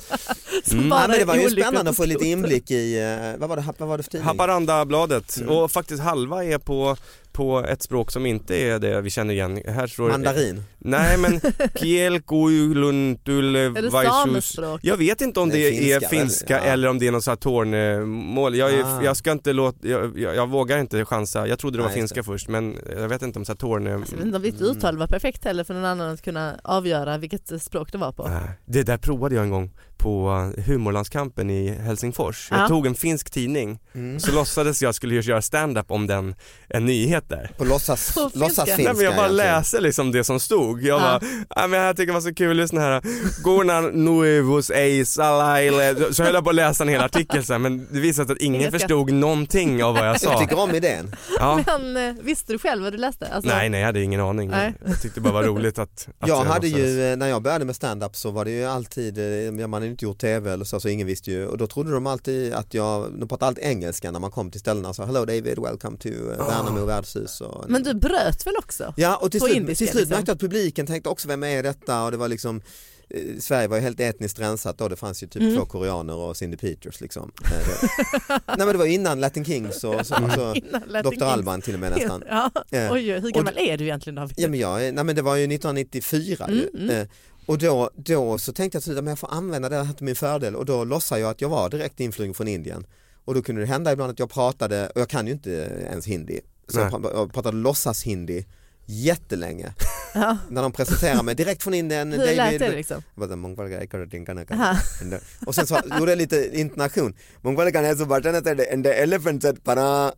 Mm. 0.72 0.88
Ja, 0.90 1.06
men 1.08 1.20
det 1.20 1.26
var 1.26 1.36
ju 1.36 1.50
spännande 1.50 1.90
att 1.92 1.98
få 1.98 2.06
lite 2.06 2.26
inblick 2.26 2.72
i, 2.72 3.00
eh, 3.00 3.40
vad 3.40 3.50
var 3.50 3.56
det, 3.56 3.64
vad 3.78 3.90
var 3.90 3.98
det 3.98 4.04
för 4.04 4.12
tidning? 4.12 4.28
Haparandabladet 4.28 5.38
Mm. 5.38 5.50
och 5.50 5.72
faktiskt 5.72 6.04
halva 6.04 6.44
är 6.44 6.58
på, 6.58 6.98
på 7.38 7.60
ett 7.60 7.81
språk 7.81 8.12
som 8.12 8.25
inte 8.25 8.56
är 8.56 8.80
det 8.80 9.01
vi 9.01 9.10
känner 9.10 9.34
igen. 9.34 9.62
Här 9.68 9.88
står 9.88 10.06
det- 10.06 10.12
Mandarin. 10.12 10.63
Nej 10.78 11.18
men 11.18 11.42
Kielkuiluntul 11.75 13.56
Eller 13.56 13.89
Vaisus. 13.89 14.60
Jag 14.81 14.98
vet 14.98 15.22
inte 15.22 15.39
om 15.39 15.50
Det 15.50 15.56
det, 15.56 15.68
är 15.92 15.95
är 15.95 16.00
finska, 16.00 16.10
finska 16.10 16.57
eller? 16.57 16.68
Ja. 16.68 16.74
eller 16.74 16.88
om 16.89 17.00
det 17.00 17.07
är 17.07 17.12
något 17.12 17.24
sånt 17.24 17.39
här 17.39 17.42
tornemål. 17.51 18.56
Jag, 18.56 18.74
är- 18.74 18.84
Ah. 18.84 19.04
jag 19.04 19.18
ska 19.18 19.31
inte 19.31 19.54
låta, 19.54 19.88
jag, 19.88 20.19
jag, 20.19 20.36
jag 20.36 20.50
vågar 20.50 20.78
inte 20.80 21.06
chansa. 21.06 21.48
Jag 21.48 21.60
trodde 21.60 21.78
det 21.78 21.81
var 21.81 21.89
Nej, 21.89 21.98
finska 21.98 22.24
först 22.24 22.48
men 22.48 22.75
jag 22.95 23.10
vet 23.10 23.22
inte 23.22 23.40
om 23.40 23.45
så 23.45 23.51
här 23.51 23.57
torne... 23.57 23.95
Alltså, 23.95 24.16
inte 24.24 24.36
om 24.38 24.42
ditt 24.44 24.62
uttal 24.62 24.98
var 24.98 25.07
perfekt 25.07 25.45
heller 25.45 25.63
för 25.63 25.74
någon 25.74 25.86
annan 25.86 26.13
att 26.13 26.22
kunna 26.22 26.60
avgöra 26.63 27.18
vilket 27.18 27.62
språk 27.62 27.92
det 27.92 27.98
var 27.98 28.12
på. 28.12 28.28
Nej, 28.28 28.50
Det 28.66 28.83
där 28.83 28.98
provade 28.98 29.36
jag 29.36 29.44
en 29.44 29.50
gång 29.50 29.72
på 29.98 30.30
humorlandskampen 30.66 31.50
i 31.50 31.70
Helsingfors. 31.70 32.48
Jag 32.52 32.60
Ja. 32.60 32.68
tog 32.68 32.88
en 32.88 32.96
finsk 32.96 33.30
tidning, 33.30 33.80
Mm. 33.96 34.20
så 34.20 34.32
låtsades 34.32 34.82
jag 34.82 34.96
skulle 34.96 35.16
göra 35.16 35.42
stand-up 35.42 35.92
om 35.92 36.08
den, 36.08 36.36
en 36.70 36.86
nyhet 36.86 37.30
där. 37.30 37.52
På 37.58 37.64
låtsas, 37.66 38.14
På 38.14 38.20
finska. 38.22 38.40
låtsas 38.40 38.66
finska 38.66 38.84
Nej, 38.84 38.94
men 38.96 39.04
jag 39.06 39.16
bara 39.16 39.26
egentligen. 39.26 39.56
läser 39.56 39.81
liksom 39.81 40.12
det 40.12 40.24
som 40.24 40.40
stod. 40.40 40.83
Jag 40.83 41.02
Ja. 41.02 41.19
bara, 41.56 41.68
men 41.68 41.80
jag 41.80 41.95
tycker 41.98 42.07
det 42.07 42.14
var 42.14 42.21
så 42.21 42.33
kul, 42.33 42.57
lyssna 42.57 42.81
här. 42.81 43.02
Gornan 43.44 43.86
nuevus 44.06 44.69
ei 44.69 45.06
salaile. 45.06 46.14
Så 46.14 46.24
höll 46.24 46.33
jag 46.33 46.44
på 46.44 46.50
att 46.50 46.56
läsa 46.56 46.83
en 46.83 46.90
hel 46.90 47.02
artikel 47.02 47.44
här, 47.50 47.57
men 47.57 47.88
det 47.92 48.00
visade 48.00 48.28
sig 48.28 48.33
att 48.36 48.42
ingen 48.42 48.71
förstod 48.71 49.12
någonting 49.12 49.83
av 49.83 49.94
vad 49.94 50.07
jag 50.07 50.14
Jag 50.14 50.21
sa. 50.21 50.40
tycker 50.40 50.60
om 50.60 50.76
idén. 50.76 51.16
Ja. 51.40 51.60
Men 51.66 51.98
eh, 52.10 52.16
visste 52.24 52.54
du 52.54 52.60
själv 52.60 52.83
vad 52.83 52.94
du 52.94 52.98
läste? 52.98 53.28
Alltså, 53.28 53.50
Nej 53.52 53.69
nej 53.69 53.80
jag 53.80 53.86
hade 53.88 54.02
ingen 54.02 54.19
aning. 54.21 54.50
Nej. 54.50 54.74
Jag 54.86 55.02
tyckte 55.02 55.19
det 55.19 55.24
bara 55.24 55.33
var 55.33 55.44
roligt 55.44 55.80
att, 55.80 56.07
att 56.19 56.28
Jag 56.30 56.36
hade 56.45 56.68
låtsades. 56.68 56.88
ju, 56.88 57.12
eh, 57.12 57.18
när 57.18 57.28
jag 57.28 57.42
började 57.42 57.66
med 57.66 57.76
stand-up 57.76 58.16
så 58.16 58.31
var 58.31 58.45
det 58.45 58.52
ju 58.52 58.66
alltid, 58.66 59.18
eh, 59.60 59.68
man 59.68 59.83
hade 59.88 59.92
inte 59.92 60.06
gjort 60.06 60.18
tv 60.20 60.52
eller 60.54 60.66
så, 60.66 60.80
så 60.80 60.90
ingen 60.90 61.08
visste 61.08 61.32
ju 61.32 61.46
och 61.48 61.58
då 61.58 61.68
trodde 61.68 61.92
de 61.92 62.08
alltid 62.08 62.54
att 62.54 62.74
jag, 62.74 63.12
de 63.20 63.28
pratade 63.28 63.48
alltid 63.48 63.64
engelska 63.64 64.12
när 64.12 64.20
man 64.20 64.32
kom 64.32 64.52
till 64.52 64.60
ställena 64.60 64.94
så 64.94 65.06
hello 65.06 65.26
David, 65.26 65.60
welcome 65.60 65.98
to 65.98 66.08
uh, 66.10 66.48
Värnamo 66.48 66.86
värdshus. 66.86 67.42
Och, 67.42 67.66
Men 67.70 67.84
du 67.84 67.94
bröt 67.94 68.48
väl 68.48 68.54
också? 68.58 68.94
Ja 68.98 69.16
och 69.16 69.32
till 69.32 69.42
slut, 69.42 69.56
indiska, 69.56 69.78
till 69.78 69.88
slut 69.92 70.02
liksom. 70.02 70.16
märkte 70.16 70.30
jag 70.30 70.36
att 70.36 70.42
publiken 70.42 70.88
tänkte 70.88 71.10
också 71.10 71.28
vem 71.28 71.44
är 71.44 71.64
detta 71.64 72.04
och 72.04 72.12
det 72.12 72.18
var 72.18 72.28
liksom 72.28 72.62
eh, 73.10 73.22
Sverige 73.40 73.68
var 73.68 73.78
ju 73.78 73.84
helt 73.84 74.00
etniskt 74.00 74.40
rensat 74.40 74.78
då, 74.78 74.88
det 74.88 74.96
fanns 74.96 75.24
ju 75.24 75.28
typ 75.28 75.42
Mm. 75.42 75.56
två 75.56 75.66
koreaner 75.66 76.16
och 76.16 76.38
Cindy 76.38 76.58
Peters 76.58 77.02
liksom. 77.02 77.32
Eh, 77.46 77.50
det- 77.52 77.88
Nej 78.48 78.58
men 78.58 78.68
det 78.68 78.78
var 78.78 78.86
innan 78.86 79.20
Latin 79.20 79.46
Kings 79.46 79.84
och 79.84 80.06
så, 80.06 80.16
så 80.16 80.16
Innan 80.56 80.82
Latin 80.88 81.04
Dr. 81.04 81.10
Kings. 81.10 81.22
Alban 81.24 81.62
till 81.62 81.74
och 81.74 81.80
med 81.80 81.92
nästan. 81.98 82.24
Ja. 82.30 82.52
Eh, 82.72 82.92
Oj, 82.92 83.12
hur 83.12 83.26
och- 83.26 83.32
gammal 83.32 83.58
är 83.58 83.78
du 83.78 83.84
egentligen 83.84 84.16
David? 84.16 84.34
Ja 84.38 84.48
men, 84.48 84.60
jag, 84.60 84.94
nej, 84.94 85.04
men 85.04 85.16
det 85.16 85.22
var 85.22 85.36
ju 85.36 85.44
1994 85.44 86.46
ju. 86.50 86.70
Mm, 86.70 86.84
mm. 86.90 87.02
Eh, 87.02 87.08
och 87.47 87.57
då, 87.57 87.89
då 87.95 88.37
så 88.37 88.54
tänkte 88.54 88.81
jag 88.85 88.99
att 88.99 89.06
jag 89.06 89.19
får 89.19 89.33
använda 89.33 89.69
det 89.69 89.83
här 89.83 89.94
till 89.94 90.06
min 90.06 90.16
fördel 90.16 90.56
och 90.56 90.66
då 90.66 90.83
låtsade 90.83 91.21
jag 91.21 91.30
att 91.30 91.42
jag 91.42 91.49
var 91.49 91.69
direkt 91.69 91.99
influgen 91.99 92.33
från 92.33 92.47
Indien. 92.47 92.85
Och 93.25 93.33
då 93.33 93.42
kunde 93.42 93.61
det 93.61 93.68
hända 93.68 93.92
ibland 93.92 94.11
att 94.11 94.19
jag 94.19 94.30
pratade, 94.30 94.89
och 94.89 95.01
jag 95.01 95.09
kan 95.09 95.27
ju 95.27 95.33
inte 95.33 95.51
ens 95.92 96.07
hindi, 96.07 96.42
så 96.68 96.80
jag 96.80 96.92
Nej. 96.92 97.01
pra- 97.01 97.13
jag 97.13 97.33
pratade 97.33 97.57
låtsas-hindi 97.57 98.45
jättelänge. 98.88 99.74
Ja. 100.14 100.38
när 100.50 100.62
de 100.62 100.72
presenterar 100.72 101.24
mig 101.24 101.36
direkt 101.36 101.64
från 101.64 101.74
Indien. 101.74 102.12
Hur 102.12 102.18
lät 102.26 102.38
David, 102.38 102.62
det 102.62 102.72
liksom? 102.72 103.04
Jag 103.16 103.30
bara, 103.30 103.36
"Mongvalga 103.36 103.82
ekar 103.84 104.00
och 104.00 104.08
dinka 104.08 104.34
naka." 104.34 104.54
Aha. 104.54 104.78
And 105.02 105.12
the- 105.12 105.20
Och 105.46 105.56
sen 105.56 105.68
så 105.68 105.80
gjorde 106.00 106.12
jag 106.12 106.18
lite 106.18 106.60
intonation. 106.60 107.14
Mongvalga 107.42 107.80
är 107.80 107.96
så 107.96 108.06
bara 108.06 108.30
and 108.74 108.84
the 108.84 108.90
elephant 108.94 109.42
said 109.42 109.64
para. 109.64 110.08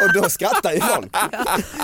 Och 0.00 0.12
då 0.14 0.28
skrattar 0.28 0.72
ju 0.72 0.80
folk. 0.80 1.14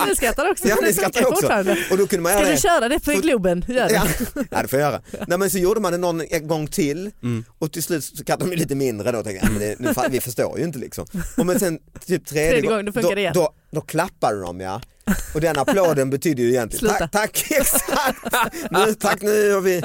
Du 0.09 0.15
skrattar 0.15 0.51
också. 0.51 0.67
Ja, 0.67 0.77
ni 0.83 0.93
skrattar 0.93 1.25
också. 1.27 1.47
Och 1.91 1.97
då 1.97 2.07
kunde 2.07 2.23
man 2.23 2.31
Ska 2.31 2.39
göra 2.41 2.45
du 2.49 2.51
det. 2.55 2.61
köra 2.61 2.89
det 2.89 2.99
på 2.99 3.11
Globen? 3.11 3.65
Gör 3.67 3.87
det. 3.87 3.93
Ja, 3.93 4.05
ja, 4.51 4.61
det 4.61 4.67
får 4.67 4.79
jag 4.79 4.91
göra. 4.91 5.01
Nej, 5.27 5.37
men 5.37 5.49
så 5.49 5.57
gjorde 5.57 5.79
man 5.81 5.91
det 5.91 5.97
någon 5.97 6.21
gång 6.41 6.67
till 6.67 7.11
Mm. 7.23 7.45
och 7.59 7.71
till 7.71 7.83
slut 7.83 8.03
så 8.03 8.15
skrattade 8.15 8.49
de 8.51 8.55
lite 8.55 8.75
mindre 8.75 9.11
då. 9.11 9.23
Tänkte, 9.23 9.45
jag, 9.45 9.55
ja, 9.55 9.59
men 9.59 9.59
det, 9.93 10.01
nu, 10.03 10.09
vi 10.09 10.21
förstår 10.21 10.57
ju 10.59 10.63
inte 10.65 10.79
liksom. 10.79 11.05
Och 11.37 11.45
men 11.45 11.59
sen 11.59 11.79
typ 12.05 12.25
tredje, 12.25 12.51
Tredje 12.51 12.69
gången, 12.69 12.85
då 12.85 13.01
då. 13.01 13.31
Då, 13.33 13.53
då 13.71 13.81
klappade 13.81 14.41
de 14.41 14.59
ja. 14.59 14.81
Och 15.33 15.41
den 15.41 15.57
applåden 15.57 16.09
betyder 16.09 16.43
ju 16.43 16.49
egentligen 16.49 16.95
tack, 16.97 17.11
tack, 17.11 17.45
exakt. 17.51 18.17
Nu, 18.71 18.93
tack 18.93 19.21
nu 19.21 19.53
har 19.53 19.61
vi, 19.61 19.83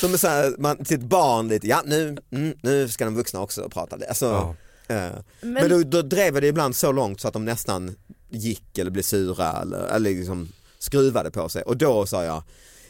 som 0.00 0.18
så 0.18 0.28
här, 0.28 0.54
man, 0.58 0.84
till 0.84 0.96
ett 0.96 1.02
barn 1.04 1.48
lite, 1.48 1.66
ja 1.68 1.82
nu, 1.86 2.16
mm, 2.32 2.54
nu 2.62 2.88
ska 2.88 3.04
de 3.04 3.14
vuxna 3.14 3.40
också 3.40 3.68
prata. 3.68 3.96
Alltså, 4.08 4.26
Ja. 4.26 4.94
eh, 4.94 5.10
men 5.40 5.52
Men- 5.52 5.68
då, 5.70 5.82
då 5.82 6.02
drev 6.02 6.40
det 6.40 6.46
ibland 6.46 6.76
så 6.76 6.92
långt 6.92 7.20
så 7.20 7.28
att 7.28 7.34
de 7.34 7.44
nästan 7.44 7.96
gick 8.30 8.78
eller 8.78 8.90
blev 8.90 9.02
sura 9.02 9.62
eller, 9.62 9.86
eller 9.86 10.10
liksom 10.10 10.48
skruvade 10.78 11.30
på 11.30 11.48
sig 11.48 11.62
och 11.62 11.76
då 11.76 12.06
sa 12.06 12.24
jag 12.24 12.42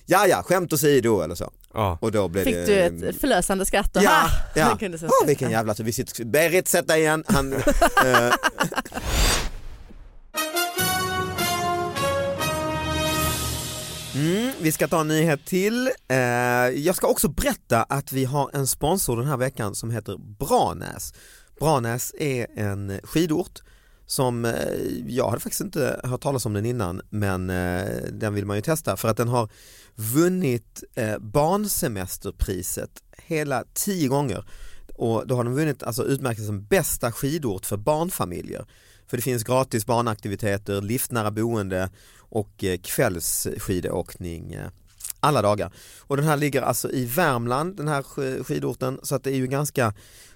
Ja 0.06 0.26
ja, 0.26 0.42
skämt 0.42 0.72
åsido 0.72 1.20
eller 1.20 1.34
så. 1.34 1.50
Ja. 1.74 1.98
Och 2.00 2.12
då 2.12 2.28
blev 2.28 2.44
Fick 2.44 2.54
det, 2.54 2.88
du 2.88 3.08
ett 3.08 3.20
förlösande 3.20 3.66
skratt? 3.66 3.96
och, 3.96 4.02
Ja, 4.02 4.10
"Ha!" 4.10 4.28
ja. 4.54 4.64
Han 4.64 4.78
kunde 4.78 4.98
så 4.98 5.06
Åh, 5.06 5.26
vilken 5.26 5.50
jävla 5.50 5.74
tur. 5.74 5.84
Vi 5.84 5.92
sitter, 5.92 6.24
Berit 6.24 6.68
sätt 6.68 6.88
dig 6.88 7.00
igen. 7.00 7.24
Han, 7.26 7.52
eh, 8.04 8.32
Mm, 14.14 14.52
vi 14.60 14.72
ska 14.72 14.88
ta 14.88 15.00
en 15.00 15.08
nyhet 15.08 15.44
till. 15.44 15.90
Eh, 16.08 16.18
jag 16.68 16.96
ska 16.96 17.06
också 17.06 17.28
berätta 17.28 17.82
att 17.82 18.12
vi 18.12 18.24
har 18.24 18.50
en 18.52 18.66
sponsor 18.66 19.16
den 19.16 19.26
här 19.26 19.36
veckan 19.36 19.74
som 19.74 19.90
heter 19.90 20.16
Branäs. 20.38 21.14
Branäs 21.60 22.14
är 22.18 22.46
en 22.56 23.00
skidort 23.04 23.62
som 24.06 24.44
eh, 24.44 24.52
jag 25.06 25.28
hade 25.28 25.40
faktiskt 25.40 25.60
inte 25.60 26.00
hört 26.04 26.20
talas 26.20 26.46
om 26.46 26.52
den 26.52 26.66
innan 26.66 27.00
men 27.10 27.50
eh, 27.50 28.02
den 28.12 28.34
vill 28.34 28.46
man 28.46 28.56
ju 28.56 28.62
testa 28.62 28.96
för 28.96 29.08
att 29.08 29.16
den 29.16 29.28
har 29.28 29.48
vunnit 29.94 30.84
eh, 30.94 31.18
barnsemesterpriset 31.18 32.90
hela 33.26 33.64
tio 33.74 34.08
gånger 34.08 34.44
och 34.94 35.26
då 35.26 35.36
har 35.36 35.44
den 35.44 35.54
vunnit 35.54 35.82
alltså 35.82 36.04
utmärkelsen 36.04 36.64
bästa 36.64 37.12
skidort 37.12 37.66
för 37.66 37.76
barnfamiljer. 37.76 38.66
För 39.06 39.16
det 39.16 39.22
finns 39.22 39.44
gratis 39.44 39.86
barnaktiviteter, 39.86 40.82
liftnära 40.82 41.30
boende 41.30 41.90
och 42.30 42.64
eh, 42.64 42.78
kvällsskidåkning 42.78 44.52
eh, 44.52 44.68
alla 45.20 45.42
dagar. 45.42 45.72
Och 46.00 46.16
den 46.16 46.26
här 46.26 46.36
ligger 46.36 46.62
alltså 46.62 46.90
i 46.90 47.04
Värmland, 47.04 47.76
den 47.76 47.88
här 47.88 48.02
skidorten, 48.42 49.00
så 49.02 49.14
att 49.14 49.24
det 49.24 49.30
är 49.30 49.36
ju 49.36 49.46
ganska 49.46 49.94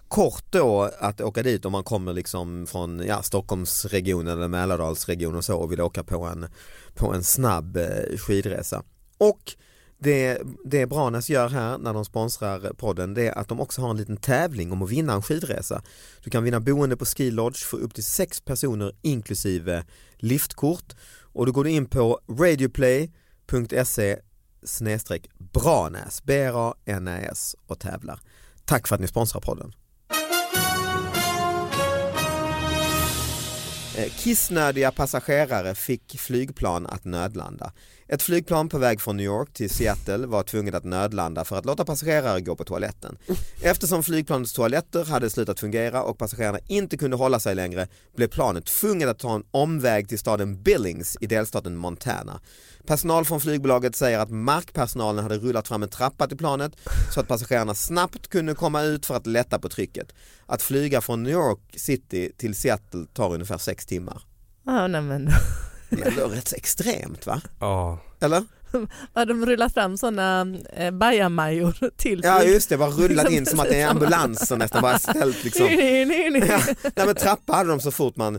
kort 0.09 0.45
då 0.51 0.91
att 0.99 1.21
åka 1.21 1.43
dit 1.43 1.65
om 1.65 1.73
man 1.73 1.85
kommer 1.85 2.13
liksom 2.13 2.67
från 2.67 3.03
ja, 3.07 3.23
Stockholmsregionen 3.23 4.37
eller 4.37 4.49
Mälardalsregionen 4.49 5.37
och 5.37 5.45
så 5.45 5.59
och 5.59 5.73
vill 5.73 5.81
åka 5.81 6.05
på 6.05 6.25
en, 6.25 6.47
på 6.95 7.13
en 7.13 7.25
snabb 7.25 7.77
eh, 7.77 8.17
skidresa. 8.19 8.83
Och 9.19 9.55
det, 9.99 10.43
det 10.65 10.87
Branäs 10.87 11.31
gör 11.31 11.49
här 11.49 11.79
när 11.79 11.95
de 11.95 12.05
sponsrar 12.05 12.73
podden 12.73 13.15
det 13.15 13.29
är 13.29 13.39
att 13.39 13.49
de 13.49 13.61
också 13.61 13.83
har 13.83 13.91
en 13.91 13.97
liten 13.97 14.17
tävling 14.17 14.73
om 14.73 14.83
att 14.83 14.91
vinna 14.91 15.13
en 15.13 15.23
skidresa. 15.23 15.83
Du 16.25 16.31
kan 16.31 16.45
vinna 16.45 16.61
boende 16.61 16.97
på 16.97 17.05
Ski 17.05 17.31
Lodge 17.31 17.65
för 17.65 17.77
upp 17.77 17.95
till 17.95 18.05
sex 18.05 18.41
personer 18.41 18.93
inklusive 19.03 19.85
liftkort 20.17 20.95
och 21.35 21.47
då 21.47 21.53
går 21.53 21.65
du 21.65 21.71
in 21.71 21.87
på 21.87 22.21
radioplay.se 22.31 24.19
snedstreck 24.63 25.31
Branäs, 25.39 26.23
B-R-A-N-A-S 26.25 27.57
och 27.67 27.79
tävlar. 27.79 28.21
Tack 28.65 28.89
för 28.89 28.95
att 28.95 29.01
ni 29.01 29.09
sponsrar 29.09 29.41
podden. 29.41 29.73
Eh, 33.97 34.11
kissnödiga 34.11 34.91
passagerare 34.91 35.75
fick 35.75 36.21
flygplan 36.21 36.87
att 36.87 37.05
nödlanda. 37.05 37.73
Ett 38.09 38.23
flygplan 38.23 38.69
på 38.69 38.79
väg 38.79 39.01
från 39.01 39.17
New 39.17 39.27
York 39.27 39.53
till 39.53 39.71
Seattle 39.71 40.27
var 40.27 40.43
tvunget 40.43 40.75
att 40.75 40.85
nödlanda 40.85 41.45
för 41.45 41.57
att 41.57 41.65
låta 41.65 41.85
passagerare 41.85 42.41
gå 42.41 42.57
på 42.57 42.65
toaletten. 42.65 43.19
Eftersom 43.63 44.03
flygplanets 44.03 44.53
toaletter 44.53 45.05
hade 45.05 45.31
slutat 45.31 45.61
fungera 45.61 46.03
och 46.03 46.19
passagerarna 46.19 46.59
inte 46.69 46.97
kunde 46.97 47.17
hålla 47.17 47.41
sig 47.41 47.55
längre 47.55 47.89
blev 48.17 48.29
planet 48.29 48.67
tvunget 48.67 49.09
att 49.09 49.19
ta 49.19 49.35
en 49.35 49.45
omväg 49.51 50.09
till 50.09 50.19
staden 50.19 50.63
Billings 50.63 51.17
i 51.21 51.27
delstaten 51.27 51.77
Montana. 51.77 52.41
Personal 52.87 53.25
från 53.25 53.41
flygbolaget 53.41 53.97
säger 53.97 54.19
att 54.19 54.31
markpersonalen 54.31 55.23
hade 55.23 55.39
rullat 55.39 55.69
fram 55.69 55.83
en 55.83 55.89
trappa 55.89 56.27
till 56.27 56.39
planet 56.39 56.73
så 57.15 57.21
att 57.21 57.29
passagerarna 57.29 57.75
snabbt 57.75 58.29
kunde 58.29 58.55
komma 58.55 58.83
ut 58.83 59.07
för 59.07 59.15
att 59.17 59.27
lätta 59.27 59.59
på 59.59 59.69
trycket. 59.69 60.13
Att 60.47 60.63
flyga 60.63 61.01
från 61.01 61.23
New 61.23 61.33
York 61.33 61.61
City 61.77 62.33
till 62.37 62.55
Seattle 62.55 63.07
tar 63.13 63.35
ungefär 63.35 63.59
sex 63.59 63.87
timmar. 63.87 64.23
Ja, 64.67 64.87
nej, 64.87 65.01
men. 65.01 65.29
Det 65.91 66.03
är 66.03 66.29
rätt 66.29 66.53
extremt 66.53 67.27
va? 67.27 67.41
Ja. 67.61 67.99
Eller? 68.21 68.45
Har 69.15 69.27
de 69.27 69.47
rullat 69.47 69.75
fram 69.75 69.97
sådana 69.97 70.57
eh, 70.73 70.91
bajamajor 70.91 71.91
till 71.97 72.21
Ja 72.25 72.43
just 72.43 72.69
det, 72.69 72.77
bara 72.77 72.91
rullat 72.91 73.31
in 73.31 73.47
som 73.47 73.61
att 73.61 73.69
det 73.69 73.81
är 73.81 73.89
ambulanser 73.91 74.57
nästan, 74.57 74.83
bara 74.83 74.99
ställt 74.99 75.45
liksom. 75.45 75.67
Nej, 75.67 76.05
nej, 76.05 76.31
nej. 76.31 76.49
Ja, 76.49 76.61
nej 76.97 77.07
men 77.07 77.15
trappa 77.15 77.53
hade 77.53 77.71
de 77.71 77.81
så 77.81 77.91
fort 77.91 78.17
man, 78.17 78.33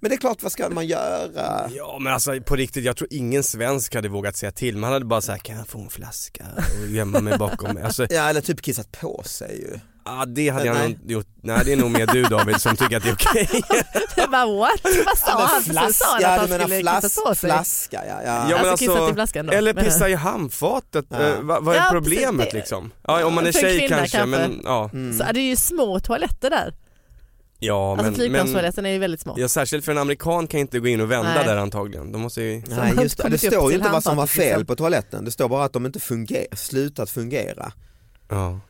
men 0.00 0.08
det 0.08 0.14
är 0.14 0.18
klart 0.18 0.42
vad 0.42 0.52
ska 0.52 0.68
man 0.68 0.86
göra? 0.86 1.70
Ja 1.74 1.98
men 2.00 2.12
alltså 2.12 2.40
på 2.40 2.56
riktigt, 2.56 2.84
jag 2.84 2.96
tror 2.96 3.08
ingen 3.10 3.42
svensk 3.42 3.94
hade 3.94 4.08
vågat 4.08 4.36
säga 4.36 4.52
till. 4.52 4.76
Man 4.76 4.92
hade 4.92 5.04
bara 5.04 5.20
sagt 5.20 5.42
kan 5.42 5.56
jag 5.56 5.68
få 5.68 5.80
en 5.80 5.90
flaska 5.90 6.44
och 6.82 6.88
gömma 6.88 7.20
mig 7.20 7.38
bakom 7.38 7.74
mig. 7.74 7.82
Alltså, 7.92 8.06
Ja 8.10 8.28
eller 8.28 8.40
typ 8.40 8.62
kissat 8.62 8.92
på 8.92 9.22
sig 9.24 9.58
ju. 9.60 9.78
Ja, 10.04 10.24
det 10.26 10.48
hade 10.48 10.66
jag 10.66 10.74
Nej. 10.76 10.88
nog 10.88 11.10
gjort. 11.10 11.26
Nej 11.42 11.62
det 11.64 11.72
är 11.72 11.76
nog 11.76 11.90
mer 11.90 12.06
du 12.06 12.22
David 12.22 12.60
som 12.60 12.76
tycker 12.76 12.96
att 12.96 13.02
det 13.02 13.08
är 13.08 13.14
okej. 13.14 13.48
Jag 14.16 14.30
bara 14.30 14.46
what? 14.46 14.80
Vad 15.06 15.18
sa 15.18 15.46
han? 15.46 15.62
flas- 15.62 15.98
sa 15.98 16.04
han 16.12 16.24
att 16.24 16.38
han 16.38 16.48
skulle 16.60 16.80
flas- 16.80 17.02
kissa 17.04 17.20
på 17.28 17.34
sig? 17.34 17.50
Flaska 17.50 18.02
ja. 18.08 18.20
ja. 18.24 18.50
Ja, 18.50 18.56
men 18.62 18.70
Alltså, 18.70 18.86
kissat 18.86 19.10
i 19.10 19.14
flaskan 19.14 19.46
då. 19.46 19.52
Eller 19.52 19.72
pissa 19.74 20.08
i 20.08 20.14
handfatet, 20.14 21.04
Ja. 21.08 21.20
Eh, 21.22 21.40
vad, 21.40 21.64
vad 21.64 21.74
är 21.76 21.80
Ja, 21.80 21.88
problemet 21.90 22.36
precis, 22.36 22.52
det- 22.52 22.58
liksom? 22.58 22.90
Ja 23.08 23.24
om 23.24 23.34
man 23.34 23.46
är 23.46 23.52
tjej 23.52 23.78
kvinna 23.78 23.96
kanske, 23.96 24.16
kanske. 24.18 24.38
men 24.38 24.60
ja. 24.64 24.90
Mm. 24.92 25.18
Så 25.18 25.24
är 25.24 25.32
det 25.32 25.40
är 25.40 25.42
ju 25.42 25.56
små 25.56 26.00
toaletter 26.00 26.50
där. 26.50 26.74
Ja 27.58 27.90
Alltså 27.90 27.96
men, 28.04 28.12
men 28.12 28.14
flygplanstoaletten 28.14 28.86
är 28.86 28.90
ju 28.90 28.98
väldigt 28.98 29.20
små. 29.20 29.34
ja, 29.38 29.48
särskilt 29.48 29.84
för 29.84 29.92
en 29.92 29.98
amerikan 29.98 30.46
kan 30.46 30.60
inte 30.60 30.78
gå 30.80 30.88
in 30.88 31.00
och 31.00 31.10
vända 31.10 31.34
Nej. 31.34 31.44
där 31.46 31.56
antagligen. 31.56 32.12
De 32.12 32.20
måste 32.20 32.42
ju 32.42 32.62
Nej 32.68 32.92
just 33.02 33.18
det, 33.18 33.28
det 33.28 33.38
står 33.38 33.70
ju 33.72 33.78
inte 33.78 33.90
vad 33.90 34.02
som 34.02 34.16
var 34.16 34.26
fel 34.26 34.64
på 34.64 34.76
toaletten, 34.76 35.24
det 35.24 35.30
står 35.30 35.48
bara 35.48 35.64
att 35.64 35.72
de 35.72 35.86
inte 35.86 36.00
fungerar, 36.00 36.56
slutat 36.56 37.10
fungera. 37.10 37.72
Ja. 38.28 38.60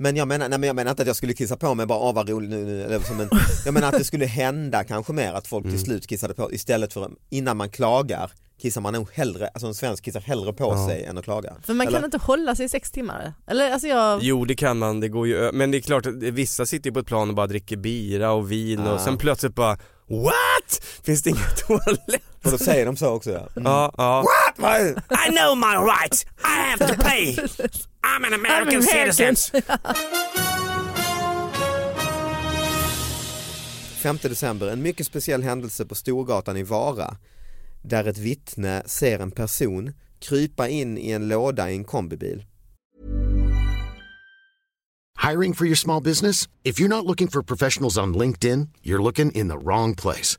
Men 0.00 0.16
jag 0.16 0.28
menar, 0.28 0.48
nej, 0.48 0.58
men 0.58 0.66
jag 0.66 0.76
menar 0.76 0.90
inte 0.90 1.02
att 1.02 1.06
jag 1.06 1.16
skulle 1.16 1.32
kissa 1.32 1.56
på 1.56 1.74
mig 1.74 1.86
bara, 1.86 1.98
åh 1.98 2.14
vad 2.14 2.28
roligt 2.28 2.50
nu, 2.50 2.64
nu. 2.64 2.82
Eller 2.82 3.00
som 3.00 3.20
en, 3.20 3.28
jag 3.64 3.74
menar 3.74 3.88
att 3.88 3.98
det 3.98 4.04
skulle 4.04 4.26
hända 4.26 4.84
kanske 4.84 5.12
mer 5.12 5.32
att 5.32 5.46
folk 5.46 5.64
Mm. 5.64 5.76
till 5.76 5.84
slut 5.84 6.06
kissade 6.06 6.34
på 6.34 6.52
istället 6.52 6.92
för 6.92 7.10
innan 7.30 7.56
man 7.56 7.70
klagar 7.70 8.30
kissar 8.62 8.80
man 8.80 8.92
nog 8.94 9.08
hellre, 9.12 9.48
alltså 9.48 9.66
en 9.66 9.74
svensk 9.74 10.04
kissar 10.04 10.20
hellre 10.20 10.52
på 10.52 10.64
Ja. 10.64 10.86
sig 10.88 11.04
än 11.04 11.18
att 11.18 11.24
klaga. 11.24 11.54
För 11.62 11.74
man 11.74 11.86
Eller? 11.86 11.98
kan 11.98 12.04
inte 12.04 12.18
hålla 12.18 12.54
sig 12.56 12.66
i 12.66 12.68
sex 12.68 12.90
timmar. 12.90 13.32
Eller 13.46 13.70
alltså 13.72 13.88
jag... 13.88 14.22
Jo 14.22 14.44
det 14.44 14.54
kan 14.54 14.78
man, 14.78 15.00
det 15.00 15.08
går 15.08 15.26
ju 15.26 15.52
men 15.52 15.70
det 15.70 15.78
är 15.78 15.80
klart 15.80 16.06
att 16.06 16.14
vissa 16.14 16.66
sitter 16.66 16.90
ju 16.90 16.94
på 16.94 17.00
ett 17.00 17.06
plan 17.06 17.28
och 17.28 17.34
bara 17.34 17.46
dricker 17.46 17.76
bira 17.76 18.30
och 18.32 18.52
vin 18.52 18.80
Ja. 18.84 18.92
och 18.92 19.00
sen 19.00 19.18
plötsligt 19.18 19.54
bara 19.54 19.78
What? 20.10 20.57
Finns 21.04 21.22
det 21.22 21.30
ingen 21.30 21.42
toalett? 21.66 22.22
Och 22.44 22.50
då 22.50 22.58
säger 22.58 22.86
de 22.86 22.96
så 22.96 23.08
också 23.08 23.30
ja. 23.30 23.48
Mm. 23.56 23.72
Ja, 23.72 23.92
ja. 23.96 24.24
What? 24.58 24.88
I 25.28 25.30
know 25.36 25.56
my 25.56 25.74
rights, 25.74 26.26
I 26.44 26.70
have 26.70 26.88
to 26.88 27.02
pay, 27.02 27.36
I'm 28.02 28.26
an 28.26 28.34
American 28.34 28.82
citizen. 28.82 29.62
5 33.98 34.18
december, 34.22 34.66
en 34.66 34.82
mycket 34.82 35.06
speciell 35.06 35.42
händelse 35.42 35.84
på 35.84 35.94
Storgatan 35.94 36.56
i 36.56 36.62
Vara 36.62 37.16
där 37.82 38.04
ett 38.04 38.18
vittne 38.18 38.82
ser 38.86 39.18
en 39.18 39.30
person 39.30 39.92
krypa 40.20 40.68
in 40.68 40.98
i 40.98 41.10
en 41.10 41.28
låda 41.28 41.70
i 41.70 41.74
en 41.74 41.84
kombibil. 41.84 42.44
Hiring 45.30 45.54
for 45.54 45.66
your 45.66 45.76
small 45.76 46.02
business? 46.02 46.48
If 46.62 46.80
you're 46.80 46.88
not 46.88 47.04
looking 47.04 47.28
for 47.28 47.42
professionals 47.42 47.98
on 47.98 48.14
LinkedIn, 48.14 48.68
you're 48.82 49.02
looking 49.02 49.32
in 49.32 49.48
the 49.48 49.58
wrong 49.58 49.94
place. 49.94 50.38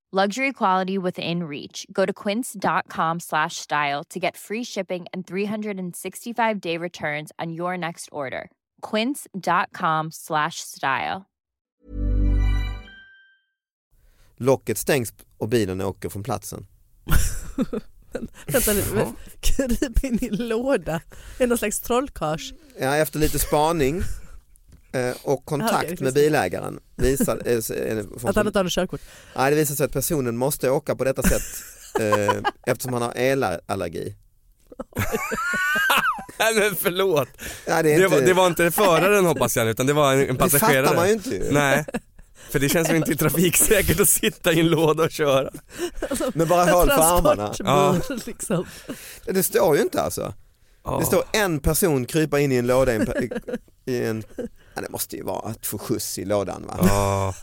Luxury 0.13 0.51
quality 0.51 0.97
within 0.97 1.43
reach. 1.43 1.85
Go 1.89 2.05
to 2.05 2.11
quince.com 2.11 3.19
slash 3.19 3.55
style 3.55 4.03
to 4.09 4.19
get 4.19 4.35
free 4.35 4.63
shipping 4.63 5.05
and 5.13 5.25
365-day 5.25 6.75
returns 6.77 7.31
on 7.39 7.53
your 7.53 7.77
next 7.77 8.09
order. 8.11 8.49
quince.com 8.81 10.11
slash 10.11 10.55
style. 10.59 11.29
Locket 14.37 14.77
stängs 14.77 15.13
och 15.37 15.49
bilen 15.49 15.81
åker 15.81 16.09
från 16.09 16.23
platsen. 16.23 16.67
Vänta 18.47 18.73
nu, 18.73 18.83
men 18.93 19.15
kryp 19.39 20.03
in 20.03 20.19
i 20.21 20.27
en 20.27 20.47
låda. 20.47 21.01
Är 21.39 21.47
någon 21.47 21.57
slags 21.57 21.79
trollkarls? 21.81 22.53
Ja, 22.79 22.95
efter 22.95 23.19
lite 23.19 23.39
spaning 23.39 24.01
och 24.91 24.99
Ja, 25.03 25.13
okej, 25.23 25.43
kontakt 25.45 25.89
det 25.89 26.01
med 26.01 26.13
bilägaren 26.13 26.79
visar, 26.95 27.41
eh, 27.45 27.53
eh, 27.53 28.05
Att 28.23 28.35
han 28.35 28.47
inte 28.47 28.59
har 28.59 28.63
något 28.63 28.73
körkort? 28.73 29.01
Nej, 29.35 29.51
det 29.51 29.57
visar 29.57 29.75
sig 29.75 29.85
att 29.85 29.93
personen 29.93 30.37
måste 30.37 30.69
åka 30.69 30.95
på 30.95 31.03
detta 31.03 31.23
sätt 31.23 31.41
eh, 31.99 32.35
eftersom 32.67 32.93
han 32.93 33.01
har 33.01 33.13
elallergi. 33.15 34.15
Nej 36.39 36.55
men 36.55 36.75
förlåt. 36.75 37.29
Ja, 37.65 37.83
det, 37.83 37.93
är 37.93 37.99
Det 37.99 38.03
inte, 38.05 38.15
var, 38.15 38.21
det 38.25 38.33
var 38.33 38.47
inte 38.47 38.71
föraren 38.71 39.25
hoppas 39.25 39.57
jag 39.57 39.67
utan 39.67 39.85
det 39.85 39.93
var 39.93 40.13
en, 40.13 40.19
en 40.19 40.27
det 40.27 40.33
passagerare. 40.35 40.85
fattar 40.85 40.95
man 40.95 41.07
ju 41.07 41.13
inte 41.13 41.29
ju. 41.29 41.51
Nej. 41.51 41.85
För 42.49 42.59
det 42.59 42.69
känns 42.69 42.89
ju 42.91 42.95
inte 42.95 43.15
trafiksäkert 43.15 43.99
att 43.99 44.09
sitta 44.09 44.53
i 44.53 44.59
en 44.59 44.67
låda 44.67 45.03
och 45.03 45.11
köra. 45.11 45.49
Men 46.33 46.47
bara 46.47 46.71
håll 46.71 46.87
för 46.87 47.17
armarna. 47.17 47.53
Transportbur 47.53 48.21
liksom. 48.25 48.65
Det 49.25 49.43
står 49.43 49.75
ju 49.75 49.81
inte 49.81 50.01
alltså. 50.01 50.33
Ja. 50.83 50.97
Det 50.99 51.05
står 51.05 51.23
en 51.31 51.59
person 51.59 52.05
krypa 52.05 52.39
in 52.39 52.51
i 52.51 52.55
en 52.55 52.67
låda 52.67 52.93
i 52.93 52.95
en, 52.95 53.07
i 53.85 54.03
en 54.03 54.23
ja, 54.75 54.81
det 54.81 54.89
måste 54.89 55.15
ju 55.15 55.23
vara 55.23 55.49
att 55.49 55.65
få 55.65 55.77
skjuts 55.77 56.19
i 56.19 56.25
lådan 56.25 56.65
va? 56.67 56.77
Ja. 56.81 57.35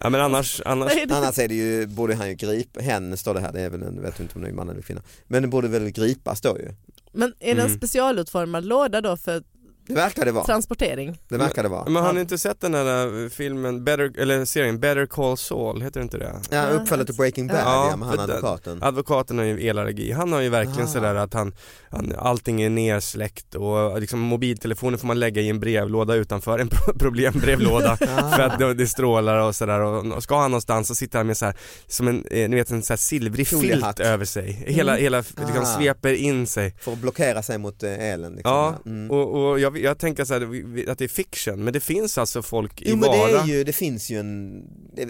ja 0.00 0.10
men 0.10 0.20
annars, 0.20 0.60
annars 0.64 0.92
Vad 0.92 1.02
är 1.02 1.06
det? 1.06 1.16
Annars 1.16 1.38
är 1.38 1.48
det 1.48 1.54
ju, 1.54 1.86
borde 1.86 2.14
han 2.14 2.28
ju 2.28 2.34
gripa, 2.34 2.80
hen 2.80 3.16
står 3.16 3.34
det 3.34 3.40
här, 3.40 3.52
det 3.52 3.60
är 3.60 3.70
väl 3.70 3.82
en, 3.82 4.02
vet 4.02 4.20
inte 4.20 4.34
om 4.34 4.42
det 4.42 4.48
är 4.48 4.52
man 4.52 4.68
eller 4.68 4.82
kvinna. 4.82 5.02
Men 5.26 5.42
det 5.42 5.48
borde 5.48 5.68
väl 5.68 5.90
gripas 5.90 6.40
då 6.40 6.58
ju. 6.58 6.74
Men 7.12 7.34
är 7.40 7.54
det 7.54 7.60
en 7.60 7.66
Mm. 7.66 7.76
specialutformad 7.78 8.64
låda 8.64 9.00
då 9.00 9.16
för 9.16 9.42
Det 9.86 9.94
verkar 9.94 10.24
det 10.24 10.32
vara. 10.32 10.44
transportering? 10.44 11.20
Det 11.28 11.36
verkar 11.38 11.62
det 11.62 11.68
vara. 11.68 11.88
Men 11.88 12.02
har 12.02 12.12
ni 12.12 12.20
inte 12.20 12.38
sett 12.38 12.60
den 12.60 12.72
där 12.72 13.24
eh, 13.24 13.28
filmen, 13.28 13.84
Better, 13.84 14.20
eller 14.20 14.44
serien 14.44 14.80
Better 14.80 15.06
Call 15.06 15.36
Saul, 15.36 15.82
heter 15.82 16.00
det 16.00 16.04
inte 16.04 16.18
det? 16.18 16.34
Ja, 16.50 16.66
uppföljare 16.68 17.06
till 17.06 17.14
Breaking 17.16 17.46
Bad, 17.46 17.56
Ja, 17.64 17.88
ja, 17.90 17.96
med 17.96 18.08
han 18.08 18.20
advokaten. 18.20 18.82
Advokaten 18.82 19.38
har 19.38 19.44
ju 19.44 19.68
elallergi, 19.68 20.12
han 20.12 20.32
har 20.32 20.40
ju 20.40 20.48
verkligen 20.48 20.84
Ah. 20.84 20.86
sådär 20.86 21.14
att 21.14 21.34
han, 21.34 21.54
han, 21.90 22.12
allting 22.18 22.62
är 22.62 22.70
nersläckt 22.70 23.54
och 23.54 24.00
liksom 24.00 24.20
mobiltelefonen 24.20 24.98
får 24.98 25.06
man 25.06 25.18
lägga 25.20 25.42
i 25.42 25.48
en 25.48 25.60
brevlåda 25.60 26.14
utanför, 26.14 26.58
en 26.58 26.68
pro- 26.68 26.92
problembrevlåda 26.98 27.96
för 28.36 28.40
att 28.42 28.58
det, 28.58 28.74
det 28.74 28.86
strålar 28.86 29.38
och 29.48 29.56
sådär 29.56 29.80
och 29.80 30.22
ska 30.22 30.40
han 30.40 30.50
någonstans 30.50 30.88
så 30.88 30.94
sitter 30.94 31.18
han 31.18 31.26
med 31.26 31.36
så 31.36 31.44
här, 31.44 31.54
som 31.86 32.08
en, 32.08 32.24
eh, 32.30 32.48
ni 32.48 32.56
vet 32.56 32.70
en 32.70 32.82
så 32.82 32.92
här 32.92 32.98
silvrig 32.98 33.46
filt 33.48 34.00
över 34.00 34.24
sig, 34.24 34.64
hela, 34.66 34.96
hela 34.96 35.18
liksom 35.18 35.62
Ah. 35.62 35.64
sveper 35.64 36.12
in 36.12 36.46
sig. 36.46 36.74
För 36.80 36.92
att 36.92 36.98
blockera 36.98 37.42
sig 37.42 37.58
mot 37.58 37.82
eh, 37.82 38.00
elen. 38.12 38.32
Liksom. 38.32 38.52
Ja, 38.52 38.74
Mm. 38.86 39.10
och, 39.10 39.48
och 39.50 39.60
jag, 39.60 39.73
jag 39.76 39.98
tänker 39.98 40.24
så 40.24 40.34
här, 40.34 40.42
att 40.90 40.98
det 40.98 41.04
är 41.04 41.08
fiction, 41.08 41.64
men 41.64 41.72
det 41.72 41.80
finns 41.80 42.18
alltså 42.18 42.42
folk 42.42 42.82
i 42.82 42.90
Jo 42.90 42.96
men 42.96 43.10
det, 43.10 43.16
är 43.16 43.44
ju, 43.46 43.64
det 43.64 43.72
finns 43.72 44.10
ju 44.10 44.18
en, 44.20 44.62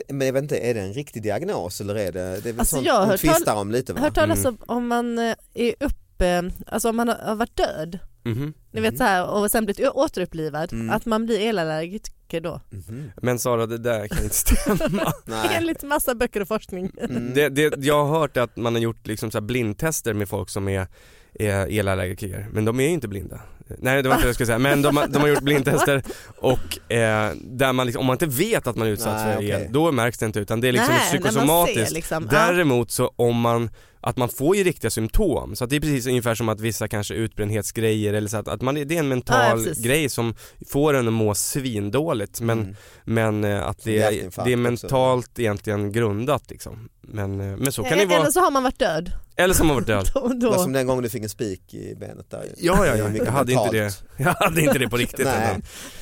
men 0.09 0.26
jag 0.26 0.33
vet 0.33 0.42
inte, 0.42 0.59
är 0.59 0.75
det 0.75 0.80
en 0.80 0.92
riktig 0.92 1.23
diagnos 1.23 1.80
eller 1.80 1.94
är 1.94 2.12
det, 2.12 2.21
det 2.40 2.49
är 2.49 2.52
väl 2.52 2.59
Alltså, 2.59 2.76
sånt 2.76 2.87
jag 2.87 2.94
har 2.94 3.06
hört 3.06 3.21
tvistar 3.21 3.54
om 3.56 3.71
lite 3.71 3.92
va? 3.92 4.00
Hört 4.00 4.14
talas 4.14 4.38
Mm. 4.44 4.56
om 4.66 4.76
om 4.76 4.88
man 4.88 5.18
eh, 5.18 5.35
är 5.54 5.75
uppe, 5.80 6.50
alltså 6.66 6.88
om 6.88 6.97
man 6.97 7.09
har 7.09 7.16
har 7.16 7.35
varit 7.37 7.56
död, 7.56 7.99
Mhm. 8.26 8.52
ni 8.73 8.80
vet 8.80 8.99
så 8.99 9.04
här, 9.04 9.26
och 9.30 9.50
sen 9.50 9.64
blivit 9.64 9.88
återupplivad, 9.94 10.73
Mm. 10.73 10.90
att 10.90 11.06
man 11.06 11.26
blir 11.26 11.40
elallergiker 11.40 12.40
då. 12.40 12.61
Mhm. 12.71 13.11
Men 13.23 13.38
Sara, 13.38 13.66
det 13.66 13.78
där 13.78 14.09
kan 14.09 14.23
inte 14.23 14.35
stämma. 14.35 15.12
Enligt 15.52 15.83
massa 15.83 16.14
böcker 16.14 16.40
och 16.40 16.49
forskning. 16.49 16.90
Mm. 17.00 17.35
det, 17.35 17.49
det, 17.49 17.75
jag 17.78 18.04
har 18.04 18.18
hört 18.21 18.37
att 18.37 18.56
man 18.56 18.75
har 18.75 18.80
gjort 18.80 19.06
liksom 19.06 19.30
så 19.30 19.38
här 19.38 19.42
blindtester 19.42 20.14
med 20.14 20.28
folk 20.28 20.50
som 20.50 20.68
är, 20.68 20.87
är 21.35 21.66
elallergiker, 21.78 22.49
men 22.52 22.64
de 22.64 22.80
är 22.80 22.88
inte 22.88 23.09
blinda. 23.09 23.40
Nej 23.78 24.02
det 24.02 24.09
var 24.09 24.16
inte 24.16 24.25
det 24.25 24.28
jag 24.28 24.35
skulle 24.35 24.47
säga, 24.47 24.59
men 24.59 24.83
de, 24.83 24.97
har- 24.97 25.06
de 25.06 25.18
har 25.23 25.28
gjort 25.28 25.40
blindtester 25.42 26.02
och 26.37 26.92
eh, 26.92 27.30
där 27.42 27.73
man 27.73 27.87
liksom, 27.87 28.00
om 28.00 28.06
man 28.06 28.14
inte 28.14 28.26
vet 28.26 28.66
att 28.66 28.76
man 28.76 28.87
är 28.87 28.90
utsatt 28.92 29.26
Nej, 29.26 29.37
för 29.37 29.42
el, 29.42 29.54
okej. 29.56 29.68
då 29.73 29.92
märks 29.92 30.18
det 30.18 30.26
inte 30.26 30.40
utan 30.40 30.61
det 30.61 30.68
är 30.68 30.73
liksom 30.73 30.94
Nej, 30.94 31.09
psykosomatiskt. 31.09 31.92
liksom. 31.92 32.26
Däremot 32.30 32.90
så 32.90 33.12
om 33.16 33.40
man, 33.40 33.70
att 34.06 34.16
man 34.16 34.28
får 34.28 34.56
ju 34.56 34.64
riktiga 34.64 34.90
symptom, 34.90 35.56
så 35.56 35.64
att 35.64 35.70
det 35.70 35.76
är 35.76 35.80
precis 35.80 36.06
ungefär 36.06 36.34
som 36.34 36.48
att 36.48 36.60
vissa 36.60 36.88
kanske 36.88 37.14
utbrändhetsgrejer 37.14 38.14
eller 38.14 38.28
så 38.28 38.36
att, 38.36 38.48
att 38.48 38.62
man, 38.62 38.74
det 38.74 38.82
är 38.94 38.98
en 38.98 39.08
mental 39.08 39.66
ja, 39.66 39.72
grej 39.76 40.08
som 40.08 40.34
får 40.68 40.94
en 40.94 41.06
att 41.08 41.12
må 41.14 41.34
svindåligt 41.34 42.40
men, 42.40 42.60
Mm. 42.60 42.74
men 43.04 43.44
eh, 43.44 43.66
att 43.68 43.84
det 43.84 44.02
är, 44.02 44.10
det 44.10 44.22
är 44.22 44.26
också. 44.28 44.46
mentalt 44.56 45.38
egentligen 45.38 45.92
grundat 45.92 46.50
liksom. 46.50 46.88
Men, 47.06 47.40
eh, 47.40 47.56
men 47.56 47.72
så 47.72 47.82
kan 47.82 47.98
det 47.98 48.04
Eller 48.04 48.18
vara, 48.18 48.32
så 48.32 48.40
har 48.40 48.50
man 48.50 48.62
varit 48.62 48.78
död. 48.78 49.12
eller 49.36 49.54
som 49.54 49.68
har 49.68 49.74
varit 49.74 49.86
död. 49.86 50.10
Då, 50.14 50.28
Det 50.28 50.34
då. 50.46 50.54
som 50.58 50.72
den 50.72 50.86
gången 50.86 51.02
du 51.02 51.10
fick 51.10 51.22
en 51.22 51.28
spik 51.28 51.74
i 51.74 51.94
benet 51.94 52.30
där. 52.30 52.44
Ja, 52.58 52.86
ja, 52.86 52.92
Det 52.92 52.98
ja. 53.18 53.24
Jag 53.24 53.32
hade 53.32 53.52
inte 53.52 53.70
det. 53.70 53.92
Jag 54.16 54.34
hade 54.34 54.60
inte 54.60 54.78
det 54.78 54.88
på 54.88 54.96
riktigt. 55.04 55.24
Nej. 55.26 55.58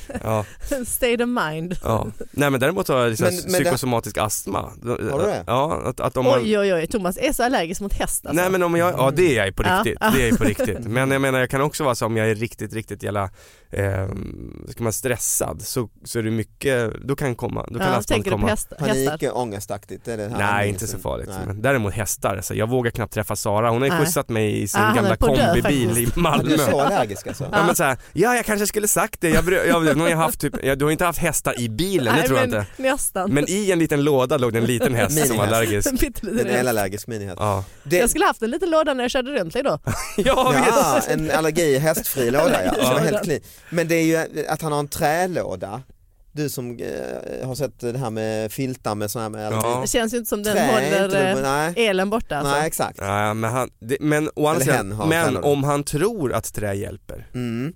men, 0.07 0.19
ja, 0.23 0.45
State 0.85 1.23
of 1.23 1.29
mind. 1.29 1.75
ja. 1.83 2.07
Nej 2.31 2.49
men 2.49 2.59
däremot 2.59 2.87
har 2.87 2.99
jag 2.99 3.09
liksom 3.09 3.25
Men- 3.27 3.35
men 3.35 3.51
det- 3.53 3.59
psykosomatisk 3.59 4.17
astma. 4.17 4.59
Har 4.83 5.19
du 5.19 5.25
det? 5.25 5.43
Ja, 5.47 5.81
att, 5.85 5.99
att 5.99 6.17
om 6.17 6.25
man... 6.25 6.39
Oj 6.41 6.59
oj 6.59 6.73
oj, 6.73 6.87
Thomas 6.87 7.17
är 7.17 7.33
så 7.33 7.43
allergisk 7.43 7.81
mot 7.81 7.92
häst 7.93 8.25
alltså. 8.25 8.41
Nej 8.41 8.49
men 8.51 8.63
om 8.63 8.75
jag, 8.75 8.93
ja 8.93 9.11
det 9.11 9.37
är 9.37 9.45
jag 9.45 9.55
på 9.55 9.63
Ja. 9.65 9.77
riktigt, 9.77 9.99
det 9.99 10.23
är 10.23 10.29
jag 10.29 10.37
på 10.37 10.43
riktigt. 10.43 10.79
Men 10.79 11.11
jag 11.11 11.21
menar 11.21 11.39
jag 11.39 11.49
kan 11.49 11.61
också 11.61 11.83
vara 11.83 11.95
så 11.95 12.05
om 12.05 12.17
jag 12.17 12.29
är 12.29 12.35
riktigt, 12.35 12.73
riktigt 12.73 13.03
jävla, 13.03 13.23
eh, 13.71 14.07
ska 14.69 14.83
man 14.83 14.93
stressad 14.93 15.61
så, 15.61 15.89
så 16.03 16.19
är 16.19 16.23
det 16.23 16.31
mycket, 16.31 16.93
då 17.07 17.15
kan 17.15 17.35
komma, 17.35 17.65
då 17.69 17.79
kan 17.79 17.87
ja, 17.87 17.93
astman 17.95 18.03
tänker 18.15 18.31
du 18.31 18.35
på 18.35 18.37
komma. 18.37 18.49
häst, 18.49 18.73
hästar? 18.79 19.17
Panik, 19.17 19.31
ångestaktigt, 19.33 20.07
är 20.07 20.17
det 20.17 20.29
här 20.29 20.37
Nej 20.37 20.69
inte 20.69 20.87
så 20.87 20.99
farligt. 20.99 21.29
Nej. 21.29 21.39
Men 21.47 21.61
däremot 21.61 21.93
hästar, 21.93 22.39
så 22.41 22.53
jag 22.55 22.69
vågar 22.69 22.91
knappt 22.91 23.13
träffa 23.13 23.35
Sara. 23.35 23.69
Hon 23.69 23.81
har 23.81 23.89
ju 23.89 24.05
skjutsat 24.05 24.29
mig 24.29 24.61
i 24.61 24.67
sin 24.67 24.81
Ah, 24.81 24.93
gamla 24.95 25.15
kombibil 25.17 25.97
i. 25.97 26.03
Ja, 26.03 26.09
Malmö. 26.15 26.43
Du 26.43 26.53
är 26.53 26.57
så 26.57 26.81
allergisk 26.81 27.27
alltså? 27.27 27.47
Ja 27.51 27.65
men 27.65 27.75
så 27.75 27.83
här, 27.83 27.97
ja 28.13 28.35
jag 28.35 28.45
kanske 28.45 28.67
skulle 28.67 28.87
sagt 28.87 29.21
det, 29.21 29.29
jag, 29.29 29.53
jag, 29.53 29.95
har 29.95 30.09
jag 30.09 30.17
haft 30.17 30.39
typ, 30.39 30.53
jag, 30.63 30.79
du 30.79 30.85
har 30.85 30.91
inte 30.91 31.05
haft 31.05 31.19
hästar 31.19 31.59
i 31.59 31.69
bilen, 31.69 32.05
det 32.05 32.11
Nej, 32.19 32.27
tror 32.27 32.39
jag 32.39 32.49
men 32.49 32.59
inte. 32.59 32.71
Nästan. 32.81 33.31
Men 33.31 33.45
i 33.49 33.71
en 33.71 33.79
liten 33.79 34.03
låda 34.03 34.37
låg 34.37 34.53
det 34.53 34.59
en 34.59 34.65
liten 34.65 34.95
häst 34.95 35.27
som 35.27 35.37
var 35.37 35.45
allergisk. 35.45 35.89
Den 36.21 36.39
är 36.39 36.43
häst. 36.43 36.55
elallergisk 36.55 37.07
minihäst. 37.07 37.37
Ja, 37.39 37.63
Det, 37.83 37.97
Jag 37.97 38.09
skulle 38.09 38.25
haft 38.25 38.41
en 38.41 38.49
liten 38.51 38.69
låda 38.69 38.93
när 38.93 39.03
jag 39.03 39.11
körde 39.11 39.31
runt 39.31 39.53
dig 39.53 39.63
då. 39.63 39.79
ja 40.17 41.01
en 41.07 41.31
allergi 41.31 41.77
hästfri 41.77 42.31
låda 42.31 42.65
ja. 42.65 42.73
Ja. 42.81 42.97
helt 42.97 43.23
clean. 43.23 43.41
Men 43.69 43.87
det 43.87 43.95
är 43.95 44.03
ju 44.03 44.45
att 44.47 44.61
han 44.61 44.71
har 44.71 44.79
en 44.79 44.87
trälåda. 44.87 45.81
Du 46.35 46.49
som 46.49 46.79
eh, 46.79 47.47
har 47.47 47.55
sett 47.55 47.79
det 47.79 47.97
här 47.97 48.09
med 48.09 48.51
filtar 48.51 48.95
med 48.95 49.11
sådana 49.11 49.37
här 49.39 49.49
med. 49.51 49.59
Ja. 49.63 49.79
Det 49.81 49.87
känns 49.87 50.13
ju 50.13 50.17
inte 50.17 50.29
som 50.29 50.43
den 50.43 50.55
Trä 50.55 50.65
håller 50.65 51.05
inte 51.05 51.19
eh, 51.29 51.41
nej. 51.41 51.73
elen 51.87 52.09
borta 52.09 52.37
alltså. 52.37 52.51
nej 52.53 52.67
exakt. 52.67 52.97
Ja, 53.01 53.33
men 53.33 53.51
han, 53.51 53.69
det, 53.79 53.97
men 53.99 54.29
sidan, 54.61 55.01
men 55.09 55.37
om 55.37 55.63
han 55.63 55.83
tror 55.83 56.33
att 56.33 56.53
trä 56.53 56.73
hjälper, 56.73 57.27
Mm. 57.33 57.73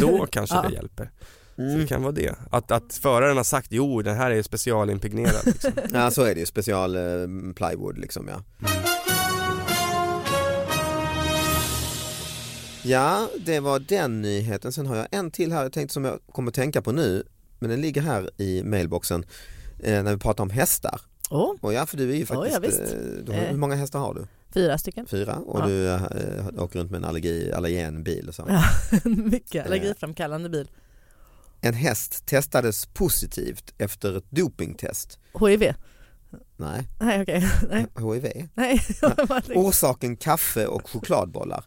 då 0.00 0.26
kanske 0.30 0.56
Ja. 0.56 0.62
det 0.62 0.74
hjälper. 0.74 1.10
Så 1.56 1.62
Mm. 1.62 1.80
det 1.80 1.86
kan 1.86 2.02
vara 2.02 2.12
det. 2.12 2.34
Att, 2.50 2.70
att 2.70 2.94
föraren 3.02 3.36
har 3.36 3.44
sagt 3.44 3.66
jo 3.70 4.02
den 4.02 4.16
här 4.16 4.30
är 4.30 4.42
specialimpregnerad. 4.42 5.46
Liksom. 5.46 5.70
Ja 5.92 6.10
så 6.10 6.22
är 6.22 6.34
det 6.34 6.40
ju, 6.40 6.46
special 6.46 6.96
eh, 6.96 7.02
plywood 7.56 7.98
liksom 7.98 8.28
ja. 8.28 8.68
Ja, 12.84 13.28
det 13.46 13.60
var 13.60 13.78
den 13.78 14.22
nyheten. 14.22 14.72
Sen 14.72 14.86
har 14.86 14.96
jag 14.96 15.06
en 15.10 15.30
till 15.30 15.52
här 15.52 15.62
jag 15.62 15.72
tänkte 15.72 15.92
som 15.94 16.04
jag 16.04 16.18
kommer 16.32 16.48
att 16.50 16.54
tänka 16.54 16.82
på 16.82 16.92
nu. 16.92 17.22
Men 17.58 17.70
den 17.70 17.80
ligger 17.80 18.02
här 18.02 18.30
i 18.40 18.62
mailboxen 18.62 19.24
eh, 19.78 20.02
när 20.02 20.12
vi 20.12 20.18
pratar 20.18 20.44
om 20.44 20.50
hästar. 20.50 21.00
Åh, 21.30 21.54
Och 21.60 21.72
ja, 21.72 21.86
för 21.86 21.96
du 21.96 22.10
är 22.10 22.16
ju 22.16 22.26
faktiskt, 22.26 22.54
ja, 22.54 22.60
visst. 22.60 22.80
eh, 22.80 22.86
du 23.26 23.32
har, 23.32 23.38
Eh. 23.38 23.50
hur 23.50 23.56
många 23.58 23.74
hästar 23.74 23.98
har 23.98 24.14
du? 24.14 24.26
fyra 24.54 24.78
stycken. 24.78 25.06
Fyra 25.06 25.34
och 25.36 25.60
Ja. 25.60 25.66
du 25.66 25.88
eh, 25.88 26.02
åker 26.58 26.78
runt 26.78 26.90
med 26.90 26.98
en 26.98 27.04
allergi, 27.04 27.92
bil 28.04 28.28
och 28.28 28.34
så. 28.34 28.44
Ja. 28.48 28.64
Mycket 29.10 29.66
allergiframkallande 29.66 30.48
bil. 30.48 30.70
En 31.60 31.74
häst 31.74 32.26
testades 32.26 32.86
positivt 32.86 33.74
efter 33.78 34.16
ett 34.16 34.24
dopingtest. 34.30 35.18
HIV? 35.40 35.74
Nej, 36.56 36.88
Nej 37.00 37.22
okej. 37.22 37.48
Nej. 37.70 37.86
HIV. 37.98 38.48
Nej. 38.54 38.80
Orsaken 39.54 40.16
kaffe 40.16 40.66
och 40.66 40.90
chokladbollar. 40.90 41.64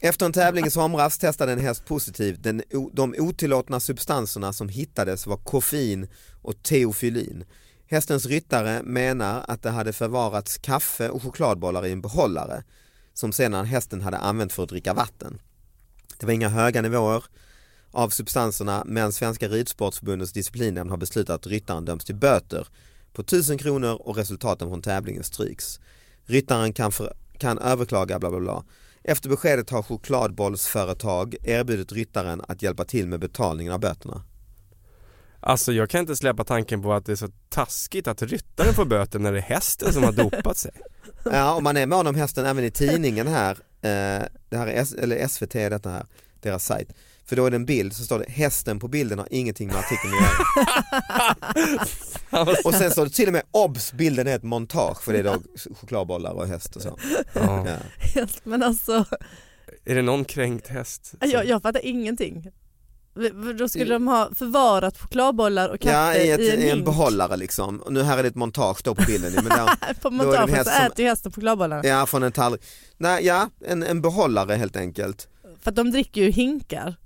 Efter 0.00 0.26
en 0.26 0.32
tävling 0.32 0.66
i 0.66 0.70
somras 0.70 1.18
testade 1.18 1.52
en 1.52 1.58
häst 1.58 1.84
positivt. 1.84 2.42
Den, 2.42 2.62
de 2.92 3.14
otillåtna 3.18 3.80
substanserna 3.80 4.52
som 4.52 4.68
hittades 4.68 5.26
var 5.26 5.36
koffein 5.36 6.08
och 6.42 6.62
teofylin. 6.62 7.44
Hästens 7.86 8.26
ryttare 8.26 8.82
menar 8.82 9.44
att 9.48 9.62
det 9.62 9.70
hade 9.70 9.92
förvarats 9.92 10.58
kaffe 10.58 11.08
och 11.08 11.22
chokladbollar 11.22 11.86
i 11.86 11.92
en 11.92 12.00
behållare 12.00 12.64
som 13.14 13.32
sedan 13.32 13.66
hästen 13.66 14.00
hade 14.00 14.18
använt 14.18 14.52
för 14.52 14.62
att 14.62 14.68
dricka 14.68 14.94
vatten. 14.94 15.40
Det 16.18 16.26
var 16.26 16.32
inga 16.32 16.48
höga 16.48 16.82
nivåer 16.82 17.24
av 17.90 18.10
substanserna 18.10 18.82
men 18.86 19.12
Svenska 19.12 19.48
Ridsportförbundets 19.48 20.32
disciplinnämnd 20.32 20.90
har 20.90 20.96
beslutat 20.96 21.34
att 21.34 21.46
ryttaren 21.46 21.84
döms 21.84 22.04
till 22.04 22.14
böter 22.14 22.68
på 23.12 23.22
1000 23.22 23.58
kronor 23.58 23.94
och 23.94 24.16
resultaten 24.16 24.68
från 24.68 24.82
tävlingen 24.82 25.24
stryks. 25.24 25.80
Ryttaren 26.24 26.72
kan, 26.72 26.92
för, 26.92 27.16
kan 27.38 27.58
överklaga 27.58 28.18
bla 28.18 28.30
bla 28.30 28.40
bla. 28.40 28.64
Efter 29.04 29.28
beskedet 29.28 29.70
har 29.70 29.82
chokladbollsföretag 29.82 31.36
erbjudit 31.42 31.92
ryttaren 31.92 32.42
att 32.48 32.62
hjälpa 32.62 32.84
till 32.84 33.08
med 33.08 33.20
betalningen 33.20 33.72
av 33.72 33.80
böterna. 33.80 34.22
Alltså 35.40 35.72
jag 35.72 35.90
kan 35.90 36.00
inte 36.00 36.16
släppa 36.16 36.44
tanken 36.44 36.82
på 36.82 36.92
att 36.92 37.06
det 37.06 37.12
är 37.12 37.16
så 37.16 37.28
taskigt 37.48 38.06
att 38.06 38.22
ryttaren 38.22 38.74
får 38.74 38.84
böter 38.84 39.18
när 39.18 39.32
det 39.32 39.38
är 39.38 39.42
hästen 39.42 39.92
som 39.92 40.02
har 40.04 40.12
dopat 40.12 40.56
sig. 40.56 40.72
Ja, 41.24 41.54
och 41.54 41.62
man 41.62 41.76
är 41.76 41.86
mån 41.86 42.06
om 42.06 42.14
hästen 42.14 42.46
även 42.46 42.64
i 42.64 42.70
tidningen 42.70 43.26
här, 43.26 43.50
eh, 43.82 44.24
det 44.48 44.56
här 44.56 44.66
är 44.66 44.82
S- 44.82 44.94
eller 44.98 45.28
SVT 45.28 45.54
är 45.54 45.70
detta 45.70 45.90
här, 45.90 46.06
deras 46.42 46.64
sajt. 46.64 46.88
För 47.24 47.36
då 47.36 47.46
är 47.46 47.50
det 47.50 47.56
en 47.56 47.66
bild 47.66 47.92
så 47.92 48.04
står 48.04 48.18
det 48.18 48.30
hästen 48.30 48.78
på 48.78 48.88
bilden 48.88 49.18
har 49.18 49.28
ingenting 49.30 49.66
med 49.68 49.76
artikeln 49.76 50.12
att 50.14 50.20
göra. 52.32 52.56
och 52.64 52.74
sen 52.74 52.90
står 52.90 53.04
det 53.04 53.10
till 53.10 53.26
och 53.26 53.32
med 53.32 53.42
obs 53.50 53.92
bilden 53.92 54.26
är 54.26 54.36
ett 54.36 54.42
montage 54.42 55.02
för 55.02 55.12
det 55.12 55.18
är 55.18 55.22
då 55.22 55.36
chokladbollar 55.80 56.32
och 56.32 56.46
häst 56.46 56.76
och 56.76 56.82
så. 56.82 56.98
Ja. 57.34 57.66
Ja. 58.14 58.26
Men 58.44 58.62
alltså, 58.62 59.04
Är 59.84 59.94
det 59.94 60.02
någon 60.02 60.24
kränkt 60.24 60.68
häst? 60.68 61.14
jag, 61.20 61.46
jag 61.46 61.62
fattar 61.62 61.84
ingenting. 61.86 62.46
Då 63.58 63.68
skulle 63.68 63.92
de 63.94 64.06
ha 64.08 64.30
förvarat 64.34 64.98
chokladbollar 64.98 65.68
och 65.68 65.80
kaffe 65.80 65.94
Ja, 65.94 66.14
i, 66.14 66.30
ett, 66.30 66.40
i 66.40 66.50
en, 66.50 66.60
i 66.62 66.68
en 66.68 66.84
behållare 66.84 67.36
liksom. 67.36 67.78
Och 67.80 67.92
nu 67.92 68.02
här 68.02 68.18
är 68.18 68.22
det 68.22 68.28
ett 68.28 68.34
montage 68.34 68.80
då 68.84 68.94
på 68.94 69.02
bilden. 69.06 69.32
Men 69.34 69.44
där, 69.44 69.94
På 70.02 70.10
montaget 70.10 70.66
så 70.66 70.72
som- 70.72 70.82
äter 70.86 71.00
ju 71.00 71.06
hästen 71.08 71.32
chokladbollarna. 71.32 71.84
ja, 71.88 72.06
från 72.06 72.22
en 72.22 72.32
tallrik. 72.32 72.62
Nej, 72.96 73.26
ja, 73.26 73.50
en, 73.66 73.82
en 73.82 74.02
behållare 74.02 74.54
helt 74.54 74.76
enkelt. 74.76 75.28
För 75.60 75.70
att 75.70 75.76
de 75.76 75.90
dricker 75.90 76.20
ju 76.20 76.30
hinkar. 76.30 76.96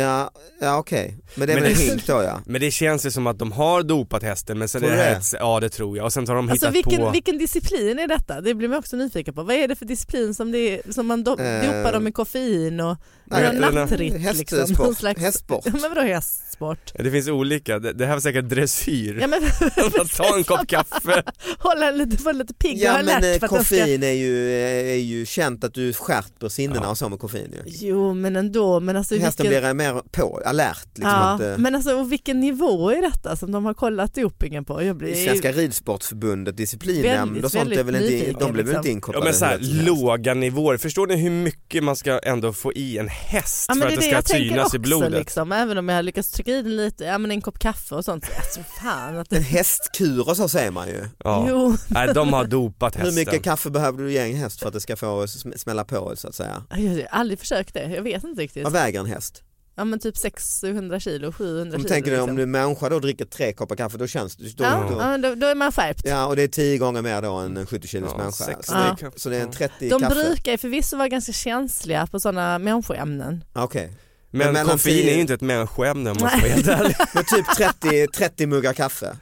Ja, 0.00 0.30
ja 0.60 0.78
okej. 0.78 1.16
Men 1.34 1.46
det 1.46 1.52
är 1.52 1.54
Men 1.54 1.62
väl 1.64 1.72
en 1.72 1.78
hink 1.78 2.06
då 2.06 2.12
ja. 2.22 2.40
Men 2.46 2.60
det 2.60 2.70
känns 2.70 3.06
ju 3.06 3.10
som 3.10 3.26
att 3.26 3.38
de 3.38 3.52
har 3.52 3.82
dopat 3.82 4.22
hästen 4.22 4.58
men 4.58 4.68
sen 4.68 4.80
Tror 4.80 4.92
är 4.92 4.96
det 4.96 5.20
det? 5.32 5.38
ja 5.38 5.60
det 5.60 5.68
tror 5.68 5.96
jag 5.96 6.04
och 6.06 6.12
sen 6.12 6.28
har 6.28 6.34
de 6.34 6.48
Alltså 6.50 6.66
hittat 6.66 6.76
vilken, 6.76 7.00
på 7.04 7.10
vilken 7.10 7.38
disciplin 7.38 7.98
är 7.98 8.06
detta? 8.08 8.40
Det 8.40 8.54
blir 8.54 8.68
man 8.68 8.78
också 8.78 8.96
nyfiken 8.96 9.34
på. 9.34 9.42
Vad 9.42 9.56
är 9.56 9.68
det 9.68 9.76
för 9.76 9.84
disciplin 9.86 10.34
som, 10.34 10.52
det 10.52 10.58
är, 10.58 10.92
som 10.92 11.06
man 11.06 11.24
do, 11.24 11.30
Eh, 11.40 11.62
dopar 11.66 11.92
dem 11.92 12.04
med 12.04 12.14
koffein 12.14 12.80
och 12.80 12.96
Nej, 13.24 13.58
nattritt 13.60 14.14
hästsport, 14.20 14.58
liksom? 14.58 14.84
Någon 14.86 14.94
slags, 14.94 15.20
hästsport. 15.20 15.62
Ja, 15.64 15.72
men 15.72 15.80
vadå 15.94 16.00
hästsport? 16.00 16.92
Det 16.94 17.10
finns 17.10 17.28
olika, 17.28 17.78
det, 17.78 17.92
det 17.92 18.06
här 18.06 18.12
var 18.14 18.20
säkert 18.20 18.48
dressyr. 18.48 19.18
Ja, 19.20 19.26
men, 19.26 19.40
Ta 20.16 20.36
en 20.36 20.44
kopp 20.44 20.66
kaffe. 20.68 21.22
hålla 21.58 21.90
lite, 21.90 22.22
vara 22.22 22.32
lite 22.32 22.54
pigg 22.54 22.78
Ja 22.78 22.92
men 23.04 23.08
eh, 23.08 23.20
den 23.20 23.36
ska... 23.38 23.48
koffein 23.48 24.02
är 24.02 24.10
ju, 24.12 24.52
är 24.90 24.94
ju 24.94 25.26
känt 25.26 25.64
att 25.64 25.74
du 25.74 25.92
skärper 25.92 26.48
sinnena 26.48 26.80
Ja. 26.82 26.90
och 26.90 26.98
så 26.98 27.08
med 27.08 27.18
koffein 27.18 27.52
ju. 27.52 27.62
Jo 27.66 28.14
men 28.14 28.36
ändå, 28.36 28.80
men 28.80 28.96
alltså 28.96 29.16
Hästen 29.16 29.44
vilken... 29.46 29.60
blir 29.62 29.74
mer 29.74 29.89
på, 30.10 30.40
alert. 30.46 30.86
Liksom 30.94 31.10
Ja, 31.10 31.16
att, 31.34 31.40
eh, 31.40 31.58
men 31.58 31.74
alltså 31.74 31.94
och 31.96 32.12
vilken 32.12 32.40
nivå 32.40 32.90
är 32.90 33.02
detta 33.02 33.36
som 33.36 33.52
de 33.52 33.64
har 33.64 33.74
kollat 33.74 34.14
dopingen 34.14 34.64
på? 34.64 34.82
Jag 34.82 34.96
blir... 34.96 35.14
Svenska 35.14 35.52
ridsportförbundet, 35.52 36.56
disciplinnämnd 36.56 37.44
och 37.44 37.50
sånt 37.50 37.72
är 37.72 37.82
väl 37.84 37.94
inte, 38.12 38.32
de 38.40 38.52
blir 38.52 38.64
väl 38.64 38.76
inte 38.76 38.88
Ja 38.88 38.92
inkopplade 38.92 39.24
men 39.24 39.34
så 39.34 39.44
här, 39.44 39.58
hur 39.58 39.82
låga 39.86 40.34
nivåer, 40.34 40.76
förstår 40.76 41.06
ni 41.06 41.16
hur 41.16 41.30
mycket 41.30 41.84
man 41.84 41.96
ska 41.96 42.18
ändå 42.18 42.52
få 42.52 42.72
i 42.72 42.98
en 42.98 43.08
häst 43.08 43.66
Ja, 43.68 43.74
för 43.74 43.82
att 43.86 43.90
det 43.90 43.96
det 44.10 44.22
ska 44.22 44.34
synas 44.36 44.64
också 44.64 44.76
i 44.76 44.78
blodet? 44.78 45.10
liksom, 45.12 45.52
även 45.52 45.78
om 45.78 45.88
jag 45.88 45.96
har 45.96 46.02
lyckats 46.02 46.30
trycka 46.30 46.50
i 46.50 46.62
den 46.62 46.76
lite, 46.76 47.04
ja 47.04 47.18
men 47.18 47.30
en 47.30 47.40
kopp 47.40 47.58
kaffe 47.58 47.94
och 47.94 48.04
sånt. 48.04 48.30
Alltså 48.36 48.60
fan 48.82 49.16
att 49.18 49.32
En 49.32 49.38
det... 49.38 49.44
hästkur 49.44 50.28
och 50.28 50.36
så 50.36 50.48
säger 50.48 50.70
man 50.70 50.88
ju. 50.88 51.04
Ja. 51.24 51.46
Jo, 51.48 51.76
Nej 51.88 52.14
de 52.14 52.32
har 52.32 52.44
dopat 52.44 52.96
Hur 52.96 53.00
hästen. 53.00 53.14
mycket 53.14 53.42
kaffe 53.42 53.70
behöver 53.70 53.98
du 54.02 54.12
ge 54.12 54.18
en 54.18 54.36
häst 54.36 54.60
för 54.60 54.66
att 54.68 54.74
det 54.74 54.80
ska 54.80 54.96
få 54.96 55.24
sm- 55.24 55.56
smälla 55.56 55.84
på 55.84 56.12
så 56.16 56.28
att 56.28 56.34
säga? 56.34 56.62
jag 56.70 56.76
har 56.90 57.06
aldrig 57.10 57.38
försökt 57.38 57.74
det, 57.74 57.82
jag 57.96 58.02
vet 58.02 58.24
inte 58.24 58.42
riktigt. 58.42 58.64
Vad 58.64 58.72
väger 58.72 59.00
en 59.00 59.06
häst? 59.06 59.42
Ja 59.80 59.84
men 59.84 59.98
typ 59.98 60.16
600 60.16 61.00
kilo, 61.00 61.32
700 61.32 61.62
Om 61.62 61.70
kilo. 61.70 61.82
du 61.82 61.88
tänker 61.88 62.10
dig 62.10 62.20
om 62.20 62.26
liksom. 62.26 62.36
du 62.36 62.42
är 62.42 62.46
människa 62.46 62.88
då 62.88 62.94
och 62.96 63.02
dricker 63.02 63.24
tre 63.24 63.52
koppar 63.52 63.76
kaffe 63.76 63.98
då 63.98 64.06
känns 64.06 64.36
det, 64.36 64.56
då, 64.56 64.64
Ja, 64.64 64.86
då, 64.90 64.96
ja 65.00 65.08
men 65.10 65.22
då, 65.22 65.34
då 65.34 65.46
är 65.46 65.54
man 65.54 65.72
skärpt. 65.72 66.00
ja 66.04 66.26
och 66.26 66.36
det 66.36 66.42
är 66.42 66.48
tio 66.48 66.78
gånger 66.78 67.02
mer 67.02 67.22
då 67.22 67.34
än 67.34 67.56
en 67.56 67.66
70 67.66 67.88
kilos 67.88 68.10
Ja, 68.12 68.18
människa. 68.18 68.44
60 68.44 68.62
Så, 68.66 68.74
det, 68.74 68.96
kaffe. 69.00 69.18
så 69.20 69.28
det 69.28 69.36
är 69.36 69.42
en 69.42 69.50
30 69.50 69.88
De 69.88 70.00
kaffe. 70.00 70.14
brukar 70.14 70.56
förvisso 70.56 70.96
vara 70.96 71.08
ganska 71.08 71.32
känsliga 71.32 72.06
på 72.06 72.20
sådana 72.20 72.58
människoämnen. 72.58 73.44
Okej, 73.52 73.92
Men 74.30 74.52
mellan 74.52 74.66
koffein 74.72 75.08
är 75.08 75.14
ju 75.14 75.20
inte 75.20 75.34
ett 75.34 75.40
människoämne 75.40 76.10
om 76.10 76.16
man 76.20 76.28
ska 76.30 76.38
vara 76.38 76.48
helt 76.52 76.68
ärlig. 76.68 76.96
men 77.14 77.24
typ 77.24 77.46
30, 77.56 78.06
30 78.06 78.46
muggar 78.46 78.72
kaffe. 78.72 79.16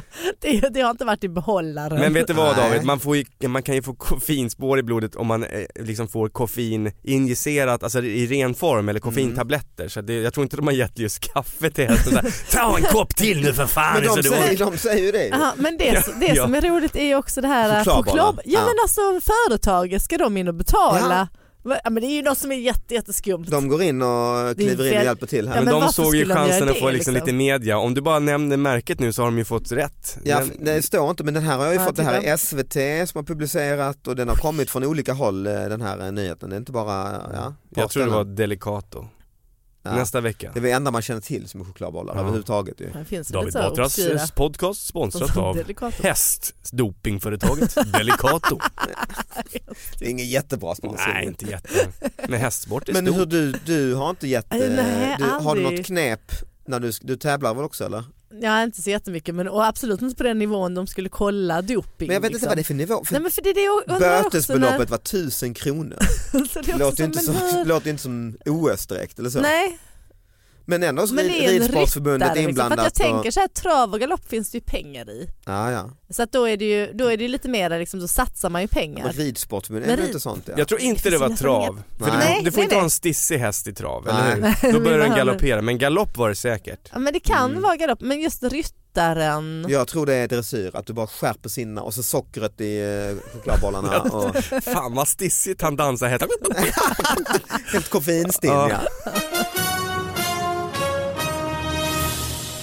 Det, 0.40 0.68
det 0.74 0.80
har 0.80 0.90
inte 0.90 1.04
varit 1.04 1.24
i 1.24 1.28
behållaren. 1.28 1.98
Men 2.00 2.12
vet 2.14 2.26
du 2.26 2.32
vad. 2.32 2.56
David, 2.56 2.84
man, 2.84 3.00
får 3.00 3.16
ju, 3.16 3.24
man 3.48 3.62
kan 3.62 3.74
ju 3.74 3.82
få 3.82 3.94
koffeinspår 3.94 4.78
i 4.78 4.82
blodet 4.82 5.14
om 5.16 5.26
man 5.26 5.44
eh, 5.44 5.48
liksom 5.80 6.08
får 6.08 6.28
koffein 6.28 6.92
injicerat, 7.02 7.82
alltså 7.82 8.02
i 8.02 8.26
ren 8.26 8.54
form 8.54 8.88
eller 8.88 9.00
koffeintabletter. 9.00 9.88
Så 9.88 10.00
det, 10.00 10.14
jag 10.14 10.34
tror 10.34 10.42
inte 10.44 10.56
de 10.56 10.66
har 10.66 10.74
gett 10.74 10.98
just 10.98 11.32
kaffe 11.32 11.70
till 11.70 11.88
hästen. 11.88 12.30
Ta 12.50 12.76
en 12.78 12.82
kopp 12.84 13.16
till 13.16 13.40
nu 13.44 13.52
för 13.52 13.66
fan! 13.66 13.94
Men 14.00 14.08
så 14.08 14.16
de 14.16 14.22
du 14.22 14.28
säger, 14.28 14.54
orkar." 14.54 14.70
de 14.70 14.78
säger 14.78 15.04
ju 15.04 15.12
det. 15.12 15.32
Aha, 15.32 15.52
men 15.56 15.76
det, 15.78 16.04
det 16.20 16.26
Ja. 16.34 16.42
som 16.44 16.54
är 16.54 16.60
roligt 16.60 16.96
är 16.96 17.04
ju 17.04 17.14
också 17.16 17.40
det 17.40 17.48
här 17.48 17.84
Chokladbollar. 17.84 18.22
choklad... 18.24 18.40
Ja, 18.44 18.52
Ja. 18.52 18.60
men 18.60 18.74
alltså 18.82 19.00
företaget, 19.32 20.02
ska 20.02 20.18
de 20.18 20.36
in 20.36 20.48
och 20.48 20.54
betala? 20.54 21.28
Ja. 21.32 21.38
Ja. 21.64 21.90
men 21.90 21.94
det 21.94 22.06
är 22.06 22.16
ju 22.16 22.22
något 22.22 22.38
som 22.38 22.52
är 22.52 22.56
jätte, 22.56 22.94
jätteskumt. 22.94 23.44
De 23.50 23.68
går 23.68 23.82
in 23.82 24.02
och 24.02 24.56
kliver 24.56 24.86
in 24.86 24.98
och 24.98 25.04
hjälper 25.04 25.26
till 25.26 25.48
här. 25.48 25.56
Ja, 25.56 25.62
Men, 25.62 25.74
men 25.74 25.82
de 25.82 25.92
såg 25.92 26.14
ju 26.14 26.24
de 26.24 26.34
chansen 26.34 26.68
att 26.68 26.78
få 26.78 26.86
det, 26.86 26.92
liksom 26.92 27.14
liksom? 27.14 27.26
lite 27.26 27.32
media, 27.32 27.78
om 27.78 27.94
du 27.94 28.00
bara 28.00 28.18
nämner 28.18 28.56
märket 28.56 29.00
nu 29.00 29.12
så 29.12 29.22
har 29.22 29.26
de 29.26 29.38
ju 29.38 29.44
fått 29.44 29.72
rätt. 29.72 30.18
Ja, 30.24 30.40
Men- 30.40 30.64
det 30.64 30.82
står 30.82 31.10
inte 31.10 31.24
men 31.24 31.34
den 31.34 31.42
här 31.42 31.56
har 31.56 31.64
jag 31.64 31.74
ju 31.74 31.80
Ja, 31.80 31.86
fått, 31.86 31.96
det 31.96 32.02
här 32.02 32.22
är 32.22 32.36
SVT 32.36 33.08
som 33.08 33.18
har 33.18 33.22
publicerat 33.22 34.06
och 34.06 34.16
den 34.16 34.28
har 34.28 34.36
kommit 34.36 34.70
från 34.70 34.84
olika 34.84 35.12
håll 35.12 35.46
eh, 35.46 35.52
den 35.52 35.80
här 35.80 36.06
eh, 36.06 36.12
nyheten. 36.12 36.50
Det 36.50 36.56
är 36.56 36.58
inte 36.58 36.72
bara, 36.72 37.20
ja. 37.34 37.54
jag 37.76 37.90
tror 37.90 38.04
det 38.04 38.10
var 38.10 38.24
Delicato. 38.24 39.06
Ja. 39.82 39.94
Nästa 39.94 40.20
vecka. 40.20 40.50
Det 40.54 40.60
är 40.60 40.62
det 40.62 40.70
enda 40.70 40.90
man 40.90 41.02
känner 41.02 41.20
till 41.20 41.48
som 41.48 41.60
är 41.60 41.64
chokladbollar 41.64 42.14
Ja. 42.14 42.20
överhuvudtaget 42.20 42.80
ju. 42.80 42.90
David 43.30 43.52
Batras 43.52 43.98
eh, 43.98 44.26
podcast 44.34 44.86
sponsrat 44.86 45.36
av 45.36 45.56
Delicato. 45.56 46.02
hästdopingföretaget 46.02 47.74
Delicato. 47.92 48.58
Det 49.98 50.04
är 50.06 50.10
ingen 50.10 50.28
jättebra 50.28 50.74
sponsor. 50.74 51.08
Nej 51.14 51.26
inte 51.26 51.46
jätte. 51.46 51.88
Men 52.28 52.40
hästsport 52.40 52.88
är 52.88 52.92
Men 52.92 53.06
stort. 53.06 53.16
hur 53.18 53.26
du, 53.26 53.52
du 53.52 53.94
har 53.94 54.10
inte 54.10 54.28
gett, 54.28 54.46
Nej, 54.50 55.16
du, 55.18 55.24
har 55.24 55.56
du 55.56 55.62
något 55.62 55.86
knep 55.86 56.32
när 56.66 56.80
du, 56.80 56.92
du 57.02 57.16
tävlar 57.16 57.54
väl 57.54 57.64
också 57.64 57.84
eller? 57.84 58.04
Ja 58.40 58.62
inte 58.62 58.82
så 58.82 58.90
jättemycket 58.90 59.34
men 59.34 59.48
och 59.48 59.66
absolut 59.66 60.02
inte 60.02 60.16
på 60.16 60.22
den 60.22 60.38
nivån 60.38 60.74
de 60.74 60.86
skulle 60.86 61.08
kolla 61.08 61.62
doping. 61.62 62.08
Men 62.08 62.14
jag 62.14 62.20
vet 62.20 62.28
inte 62.28 62.32
liksom. 62.34 62.48
vad 62.48 62.56
det 62.56 62.60
är 62.60 62.64
för 62.64 62.74
nivå. 62.74 63.04
För 63.04 63.12
Nej 63.12 63.22
men 63.22 63.30
för 63.30 63.42
det 63.42 63.52
det 63.52 63.98
bötesbeloppet 63.98 64.90
var 64.90 64.98
tusen 64.98 65.54
kronor. 65.54 65.96
när- 66.32 66.44
så 66.52 66.60
det 66.60 66.76
låter 66.78 66.98
ju 66.98 67.04
inte, 67.04 67.18
som, 67.18 67.34
låter 67.66 67.90
inte 67.90 68.02
som 68.02 68.36
OS 68.46 68.86
direkt 68.86 69.18
eller 69.18 69.30
så. 69.30 69.40
Nej, 69.40 69.78
Men 70.64 70.82
ändå 70.82 71.06
så 71.06 71.14
men 71.14 71.26
det 71.26 71.44
är 71.46 71.52
en 71.54 71.58
Ridsportförbundet 71.60 72.20
liksom. 72.20 72.34
För 72.34 72.42
att 72.42 72.48
inblandat. 72.48 72.78
jag 72.84 72.94
tänker 72.94 73.30
så 73.30 73.40
här, 73.40 73.48
trav 73.48 73.92
och 73.92 74.00
galopp 74.00 74.28
finns 74.28 74.50
det 74.50 74.58
ju 74.58 74.64
pengar 74.64 75.10
i. 75.10 75.28
ja, 75.46 75.70
ja. 75.70 75.90
Så 76.10 76.22
att 76.22 76.32
då 76.32 76.48
är 76.48 76.56
det 76.56 76.64
ju 76.64 76.92
då 76.92 77.06
är 77.12 77.16
det 77.16 77.28
lite 77.28 77.48
mer 77.48 77.78
liksom, 77.78 78.00
då 78.00 78.08
satsar 78.08 78.50
man 78.50 78.62
ju 78.62 78.68
pengar. 78.68 79.04
Men 79.04 79.12
ridsportförbundet 79.12 79.88
Men 79.90 79.98
är 79.98 80.02
rid- 80.02 80.06
inte 80.08 80.20
sånt? 80.20 80.44
Ja. 80.46 80.54
Jag 80.56 80.68
tror 80.68 80.80
inte 80.80 81.02
Det 81.02 81.10
det 81.10 81.18
var 81.18 81.36
trav. 81.36 81.82
För 81.98 82.04
du, 82.10 82.12
Nej. 82.16 82.40
du 82.44 82.50
får 82.50 82.56
Nej, 82.58 82.64
inte 82.64 82.74
nej. 82.74 82.80
ha 82.80 82.84
en 82.84 82.90
stissig 82.90 83.38
häst 83.38 83.66
i 83.66 83.72
trav, 83.74 84.04
Nej. 84.06 84.32
eller 84.32 84.56
hur? 84.62 84.72
Då 84.78 84.80
börjar 84.80 84.98
den 84.98 85.10
galoppera, 85.16 85.62
men 85.62 85.78
galopp 85.78 86.16
var 86.16 86.28
det 86.28 86.34
säkert. 86.34 86.88
Ja 86.92 86.98
men 86.98 87.12
det 87.12 87.20
kan 87.20 87.50
Mm. 87.50 87.62
vara 87.62 87.76
galopp, 87.76 88.00
men 88.00 88.20
just 88.20 88.42
ryttaren. 88.42 89.66
Jag 89.68 89.88
tror 89.88 90.06
det 90.06 90.14
är 90.14 90.28
dressyr, 90.28 90.76
att 90.76 90.86
du 90.86 90.92
bara 90.92 91.06
skärper 91.06 91.48
sinna 91.48 91.82
och 91.82 91.94
så 91.94 92.02
sockret 92.02 92.60
i 92.60 92.80
eh, 92.80 93.32
chokladbollarna 93.32 94.00
och 94.00 94.36
Fan 94.64 94.94
vad 94.94 95.08
stissigt 95.08 95.62
han 95.62 95.76
dansar 95.76 96.08
helt. 96.08 96.22
helt 97.72 97.88
koffeinstinn 97.90 98.50
Ja. 98.52 98.70
ja. 98.70 99.12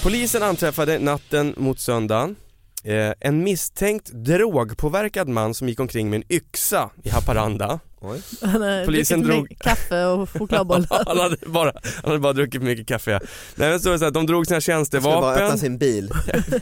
Polisen 0.03 0.43
anträffade 0.43 0.99
natten 0.99 1.53
mot 1.57 1.79
söndagen 1.79 2.35
eh, 2.83 3.11
en 3.19 3.43
misstänkt 3.43 4.11
drogpåverkad 4.13 5.27
man 5.27 5.53
som 5.53 5.69
gick 5.69 5.79
omkring 5.79 6.09
med 6.09 6.17
en 6.17 6.31
yxa 6.35 6.89
i 7.03 7.09
Haparanda. 7.09 7.79
Oj. 8.01 8.21
Han 8.41 8.61
har 8.61 8.85
Polisen 8.85 9.21
drog- 9.21 9.57
kaffe 9.59 10.05
och 10.05 10.29
chokladbollar. 10.29 11.03
han, 11.07 11.17
hade 11.17 11.37
bara, 11.45 11.71
han 11.83 12.03
hade 12.05 12.19
bara 12.19 12.33
druckit 12.33 12.61
mycket 12.61 12.87
kaffe. 12.87 13.19
Nej 13.55 13.69
men 13.69 13.79
så 13.79 13.89
är 13.89 13.93
det 13.93 13.99
så 13.99 14.05
att 14.05 14.13
de 14.13 14.25
drog 14.25 14.47
sina 14.47 14.75
Han 14.75 14.85
skulle 14.85 15.01
bara 15.01 15.33
öppna 15.33 15.47
tjänstevapen. 15.47 15.57
sin 15.59 15.77
bil. 15.77 16.11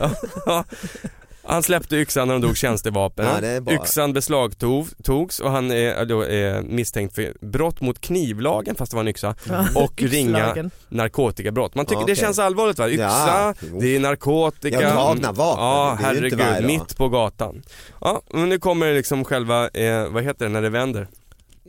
Ja. 0.46 0.64
Han 1.48 1.62
släppte 1.62 1.96
yxan 1.96 2.28
när 2.28 2.34
de 2.34 2.40
drog 2.40 2.56
tjänstevapen. 2.56 3.26
Ja, 3.26 3.40
det 3.40 3.60
bra. 3.60 3.74
Yxan 3.74 4.12
beslagtogs 4.12 5.40
och 5.40 5.50
han 5.50 5.70
är 5.70 6.04
då 6.04 6.22
är 6.22 6.62
misstänkt 6.62 7.14
för 7.14 7.32
brott 7.46 7.80
mot 7.80 8.00
knivlagen 8.00 8.74
fast 8.74 8.92
det 8.92 8.96
var 8.96 9.02
en 9.02 9.08
yxa 9.08 9.34
och 9.74 10.02
ringa 10.02 10.70
narkotikabrott. 10.88 11.74
Man 11.74 11.86
tycker 11.86 12.00
Ja, 12.00 12.06
det 12.06 12.12
okej. 12.12 12.16
känns 12.24 12.38
allvarligt 12.38 12.78
va? 12.78 12.88
Yxa, 12.88 13.54
det 13.80 13.96
är 13.96 14.00
narkotika. 14.00 14.82
Ja, 14.82 14.92
dragna 14.94 15.32
vapen, 15.32 15.64
Ja, 15.64 15.96
det 16.00 16.04
herregud, 16.06 16.66
mitt 16.66 16.96
på 16.96 17.08
gatan. 17.08 17.62
Ja, 18.00 18.22
men 18.32 18.48
nu 18.48 18.58
kommer 18.58 18.94
liksom 18.94 19.24
själva, 19.24 19.68
eh, 19.68 20.08
vad 20.08 20.22
heter 20.24 20.44
det 20.44 20.50
när 20.52 20.62
det 20.62 20.70
vänder? 20.70 21.08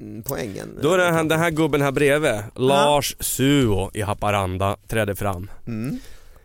Mm, 0.02 0.24
Poängen. 0.24 0.80
Då 0.82 0.94
är 0.94 0.98
det 0.98 1.12
han, 1.12 1.28
den 1.28 1.40
här 1.40 1.52
gubben 1.52 1.82
här 1.82 1.92
bredvid, 1.92 2.32
Lars 2.56 3.16
Suo 3.20 3.92
i 3.94 4.02
Haparanda, 4.02 4.76
trädde 4.88 5.16
fram. 5.16 5.50
Mm. 5.68 6.00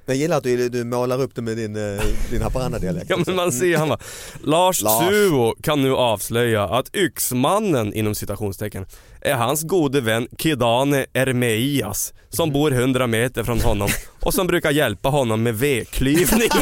Jag 0.07 0.17
gillar 0.17 0.37
att 0.37 0.43
du, 0.43 0.69
du 0.69 0.85
målar 0.85 1.23
upp 1.23 1.35
det 1.35 1.43
med 1.43 1.57
din, 1.57 1.77
eh, 1.77 2.03
din 2.31 2.43
Haparanda-dialekt. 2.43 3.07
Ja 3.09 3.17
men 3.27 3.37
man 3.37 3.53
ser 3.53 3.77
han 3.77 3.89
bara, 3.89 3.99
Lars, 4.43 4.83
Lars. 4.83 5.09
Suo 5.09 5.55
kan 5.63 5.83
nu 5.83 5.95
avslöja 5.95 6.65
att 6.65 6.97
yxmannen 6.97 7.95
inom 7.95 8.15
citationstecken 8.15 8.87
är 9.21 9.35
hans 9.35 9.63
gode 9.63 10.01
vän 10.01 10.29
Kidane 10.39 11.07
Ermeias 11.15 12.15
som 12.29 12.53
bor 12.53 12.73
100 12.73 13.07
meter 13.07 13.45
från 13.45 13.61
honom 13.61 13.89
och 14.21 14.35
som 14.35 14.47
brukar 14.47 14.71
hjälpa 14.71 15.09
honom 15.09 15.43
med 15.43 15.59
vedklyvning. 15.59 16.49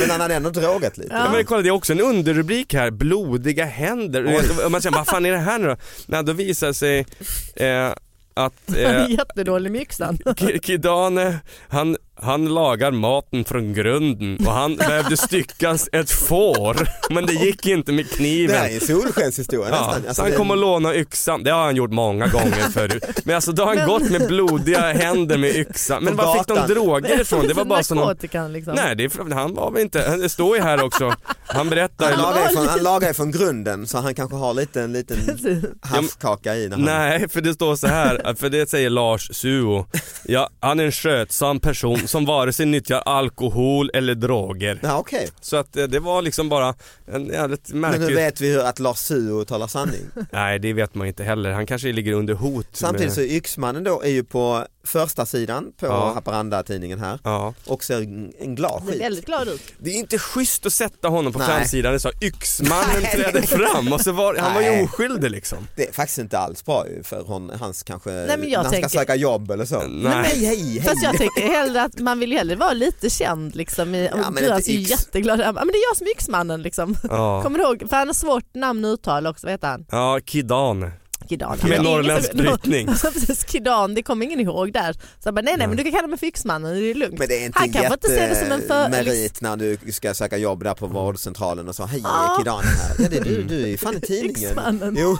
Men 0.00 0.10
han 0.10 0.20
hade 0.20 0.34
ändå 0.34 0.50
drogat 0.50 0.98
lite. 0.98 1.14
Ja. 1.14 1.32
men 1.32 1.44
kolla 1.44 1.62
det 1.62 1.68
är 1.68 1.70
också 1.70 1.92
en 1.92 2.00
underrubrik 2.00 2.74
här, 2.74 2.90
blodiga 2.90 3.64
händer. 3.64 4.24
Och 4.64 4.72
man 4.72 4.82
säger, 4.82 4.96
vad 4.96 5.06
fan 5.06 5.26
är 5.26 5.32
det 5.32 5.38
här 5.38 5.58
nu 5.58 5.66
då? 5.66 5.76
Nej, 6.06 6.24
då 6.24 6.32
visar 6.32 6.72
sig 6.72 7.06
eh, 7.56 7.92
att 8.34 8.62
Han 8.68 8.76
eh, 8.96 9.10
jättedålig 9.10 9.72
med 9.72 9.80
yxan. 9.82 10.16
Ki- 10.16 10.58
Kidane, 10.58 11.38
han, 11.68 11.96
han 12.20 12.54
lagar 12.54 12.90
maten 12.90 13.44
från 13.44 13.72
grunden 13.74 14.46
och 14.46 14.52
han 14.52 14.76
behövde 14.88 15.16
styckas 15.16 15.88
ett 15.92 16.10
får 16.10 16.88
men 17.14 17.26
det 17.26 17.32
gick 17.32 17.66
inte 17.66 17.92
med 17.92 18.04
Det 18.04 18.16
kniven. 18.16 18.56
här 18.56 18.68
är 18.68 18.74
en 18.74 18.80
solskenshistoria 18.80 19.68
Ja, 19.70 19.76
nästan. 19.86 20.02
så 20.02 20.08
Alltså, 20.08 20.22
han 20.22 20.30
det- 20.30 20.36
kom 20.36 20.50
och 20.50 20.56
lånade 20.56 20.98
yxan, 20.98 21.44
det 21.44 21.50
har 21.50 21.64
han 21.64 21.76
gjort 21.76 21.90
många 21.90 22.26
gånger 22.26 22.70
förut. 22.72 23.04
Men 23.24 23.34
alltså 23.34 23.52
då 23.52 23.62
har 23.62 23.68
han 23.68 23.76
Men- 23.76 23.88
gått 23.88 24.10
med 24.10 24.26
blodiga 24.28 24.92
händer 24.92 25.38
med 25.38 25.56
yxan. 25.56 26.04
Men 26.04 26.16
var 26.16 26.38
fick 26.38 26.46
de 26.46 26.74
droger 26.74 27.20
ifrån? 27.20 27.46
Det 27.46 27.54
var 27.54 27.64
bara 27.64 27.82
så 27.82 27.94
någon... 27.94 28.52
Liksom. 28.52 28.74
Nej, 28.74 28.96
det 28.96 29.04
är, 29.04 29.34
han 29.34 29.54
var 29.54 29.70
väl 29.70 29.82
inte, 29.82 30.16
det 30.16 30.28
står 30.28 30.56
ju 30.56 30.62
här 30.62 30.84
också, 30.84 31.14
han 31.46 31.68
berättar 31.70 32.10
Han 32.12 32.22
lagar, 32.22 32.48
ju 32.50 32.56
från, 32.56 32.66
han 32.68 32.82
lagar 32.82 33.08
ju 33.08 33.14
från 33.14 33.30
grunden 33.30 33.86
så 33.86 33.98
han 33.98 34.14
kanske 34.14 34.36
har 34.36 34.54
lite, 34.54 34.82
en 34.82 34.92
liten 34.92 35.16
havskaka 35.80 36.54
i 36.56 36.68
när 36.68 36.76
han... 36.76 36.84
Nej, 36.84 37.28
för 37.28 37.40
det 37.40 37.54
står 37.54 37.76
så 37.76 37.86
här, 37.86 38.34
för 38.34 38.48
det 38.48 38.70
säger 38.70 38.90
Lars 38.90 39.28
Suo. 39.36 39.86
Ja, 40.24 40.50
han 40.60 40.80
är 40.80 40.84
en 40.84 40.92
skötsam 40.92 41.60
person 41.60 42.01
som 42.06 42.24
vare 42.24 42.52
sig 42.52 42.66
nyttjar 42.66 42.98
alkohol 43.06 43.90
eller 43.94 44.14
droger. 44.14 44.78
Ja 44.82 44.98
okej, 44.98 45.28
Så 45.40 45.56
att 45.56 45.76
eh, 45.76 45.84
det 45.84 45.98
var 46.00 46.22
liksom 46.22 46.48
bara 46.48 46.74
en 47.12 47.26
jävligt 47.26 47.68
men 47.68 47.80
märklig... 47.80 48.06
nu 48.06 48.14
vet 48.14 48.40
vi 48.40 48.52
hur 48.52 48.60
att 48.64 48.78
Lars 48.78 48.98
Suo 48.98 49.44
talar 49.44 49.66
sanning. 49.66 50.00
Nej, 50.32 50.58
det 50.58 50.72
vet 50.72 50.94
man 50.94 51.06
inte 51.06 51.24
heller. 51.24 51.50
Han 51.52 51.66
kanske 51.66 51.92
ligger 51.92 52.12
under 52.12 52.34
hot. 52.34 52.66
Samtidigt 52.72 53.06
med... 53.06 53.14
så 53.14 53.20
är 53.20 53.24
Yxmannen 53.36 53.84
då 53.84 54.02
är 54.02 54.08
ju 54.10 54.24
på 54.24 54.66
första 54.84 55.26
sidan 55.26 55.72
på 55.80 55.86
Ja. 55.86 56.12
Haparanda-tidningen 56.14 56.98
här 56.98 57.18
Ja. 57.24 57.54
och 57.66 57.84
ser 57.84 58.00
en 58.40 58.54
glad 58.54 58.82
Det 58.86 58.88
är 58.88 58.92
skit. 58.92 59.02
väldigt 59.02 59.26
glad 59.26 59.48
ut. 59.48 59.62
Det 59.78 59.90
är 59.90 59.94
inte 59.98 60.18
schysst 60.18 60.66
att 60.66 60.72
sätta 60.72 61.08
honom 61.08 61.32
på 61.32 61.38
Nej. 61.38 61.48
framsidan. 61.48 61.92
Det 61.92 62.00
sa 62.00 62.10
Yxmannen 62.22 63.02
träder 63.14 63.42
fram 63.42 63.92
och 63.92 64.00
så 64.00 64.12
var 64.12 64.36
han 64.36 64.54
var 64.54 64.60
ju 64.62 64.68
Nej. 64.70 64.84
oskyldig 64.84 65.30
liksom. 65.30 65.58
Det 65.76 65.88
är 65.88 65.92
faktiskt 65.92 66.18
inte 66.18 66.38
alls 66.38 66.64
bra 66.64 66.86
för 67.02 67.22
hon, 67.26 67.50
hans 67.60 67.82
kanske, 67.82 68.10
men 68.10 68.28
jag 68.28 68.38
när 68.50 68.56
han 68.56 68.70
tänker- 68.72 68.88
ska 68.88 68.98
söka 68.98 69.14
jobb 69.14 69.50
eller 69.50 69.64
så. 69.64 69.82
Nej. 69.86 70.12
hej 70.12 70.44
hej 70.44 70.56
hej. 70.56 70.82
Fast 70.82 71.02
jag 71.02 71.16
tänker 71.16 71.42
hellre 71.42 71.82
att 71.82 71.91
man 72.00 72.18
vill 72.18 72.32
ju 72.32 72.38
hellre 72.38 72.56
vara 72.56 72.72
lite 72.72 73.10
känd 73.10 73.54
liksom. 73.56 73.94
I, 73.94 74.06
Ja, 74.12 74.30
men 74.30 74.34
du 74.44 74.56
inte 74.56 74.72
är 74.72 74.74
Yx. 74.74 74.90
jätteglad. 74.90 75.40
Ja, 75.40 75.52
men 75.52 75.66
det 75.66 75.72
är 75.78 75.88
jag 75.90 75.96
som 75.96 76.06
är 76.06 76.10
yxmannen 76.10 76.62
liksom. 76.62 76.96
Ja, 77.02 77.42
Kommer 77.44 77.58
du 77.58 77.64
ihåg? 77.64 77.84
För 77.88 77.96
han 77.96 78.06
har 78.08 78.14
svårt 78.14 78.54
namn 78.54 78.84
att 78.84 78.88
uttala 78.88 79.30
också, 79.30 79.46
vad 79.46 79.52
heter 79.52 79.68
han? 79.68 79.86
ja 79.90 80.20
Kidan. 80.26 80.90
Kidan. 81.28 81.58
Med 81.68 81.82
norrländsk 81.82 82.32
brytning. 82.32 82.86
Precis, 83.02 83.44
Kidan, 83.52 83.94
det 83.94 84.02
kommer 84.02 84.26
ingen 84.26 84.40
ihåg 84.40 84.72
där. 84.72 84.92
Så 84.92 84.98
jag 85.24 85.34
bara, 85.34 85.42
nej 85.42 85.54
nej 85.58 85.66
men 85.66 85.76
du 85.76 85.82
kan 85.82 85.92
kalla 85.92 86.06
mig 86.06 86.18
för 86.18 86.26
yxmannen, 86.26 86.74
det 86.74 86.90
är 86.90 86.94
lugnt. 86.94 87.18
Men 87.18 87.28
det 87.28 87.42
är 87.42 87.46
inte 87.46 87.58
Han 87.58 87.72
kanske 87.72 87.92
inte 87.94 88.08
ser 88.08 88.28
det 88.28 88.34
som 88.36 88.52
en 88.52 88.62
för... 88.68 88.88
merit 88.88 89.40
när 89.40 89.56
du 89.56 89.78
ska 89.92 90.14
söka 90.14 90.36
jobb 90.36 90.64
där 90.64 90.74
på 90.74 90.86
vårdcentralen 90.86 91.68
och 91.68 91.74
så 91.74 91.84
hej 91.84 92.00
Ja. 92.04 92.36
Kidan 92.38 92.62
här. 92.64 92.94
Ja, 92.98 93.08
det 93.08 93.16
är 93.16 93.24
du, 93.24 93.42
du 93.42 93.62
är 93.62 93.66
ju 93.68 93.76
fan 93.78 93.96
i 93.96 94.00
tidningen. 94.00 94.50
Yxmannen. 94.50 94.96
Jo. 94.98 95.16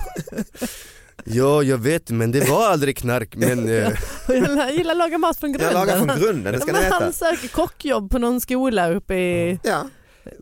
Ja, 1.24 1.62
jag 1.62 1.78
vet 1.78 2.10
men 2.10 2.32
det 2.32 2.48
var 2.50 2.66
aldrig 2.66 2.96
knark 2.96 3.36
men... 3.36 3.68
eh, 3.84 3.90
Jag 4.28 4.74
gillar 4.74 4.92
att 4.92 4.98
laga 4.98 5.18
mat 5.18 5.36
från 5.36 5.52
grunden. 5.52 5.72
Jag 5.72 5.86
lagar 5.86 5.98
från 6.06 6.20
grunden, 6.20 6.52
det 6.52 6.60
ska 6.60 6.72
ni 6.72 6.78
veta. 6.80 6.94
han 6.94 7.12
söker 7.12 7.48
kockjobb 7.48 8.10
på 8.10 8.18
någon 8.18 8.40
skola 8.40 8.90
uppe 8.92 9.14
i... 9.14 9.58
Ja. 9.62 9.84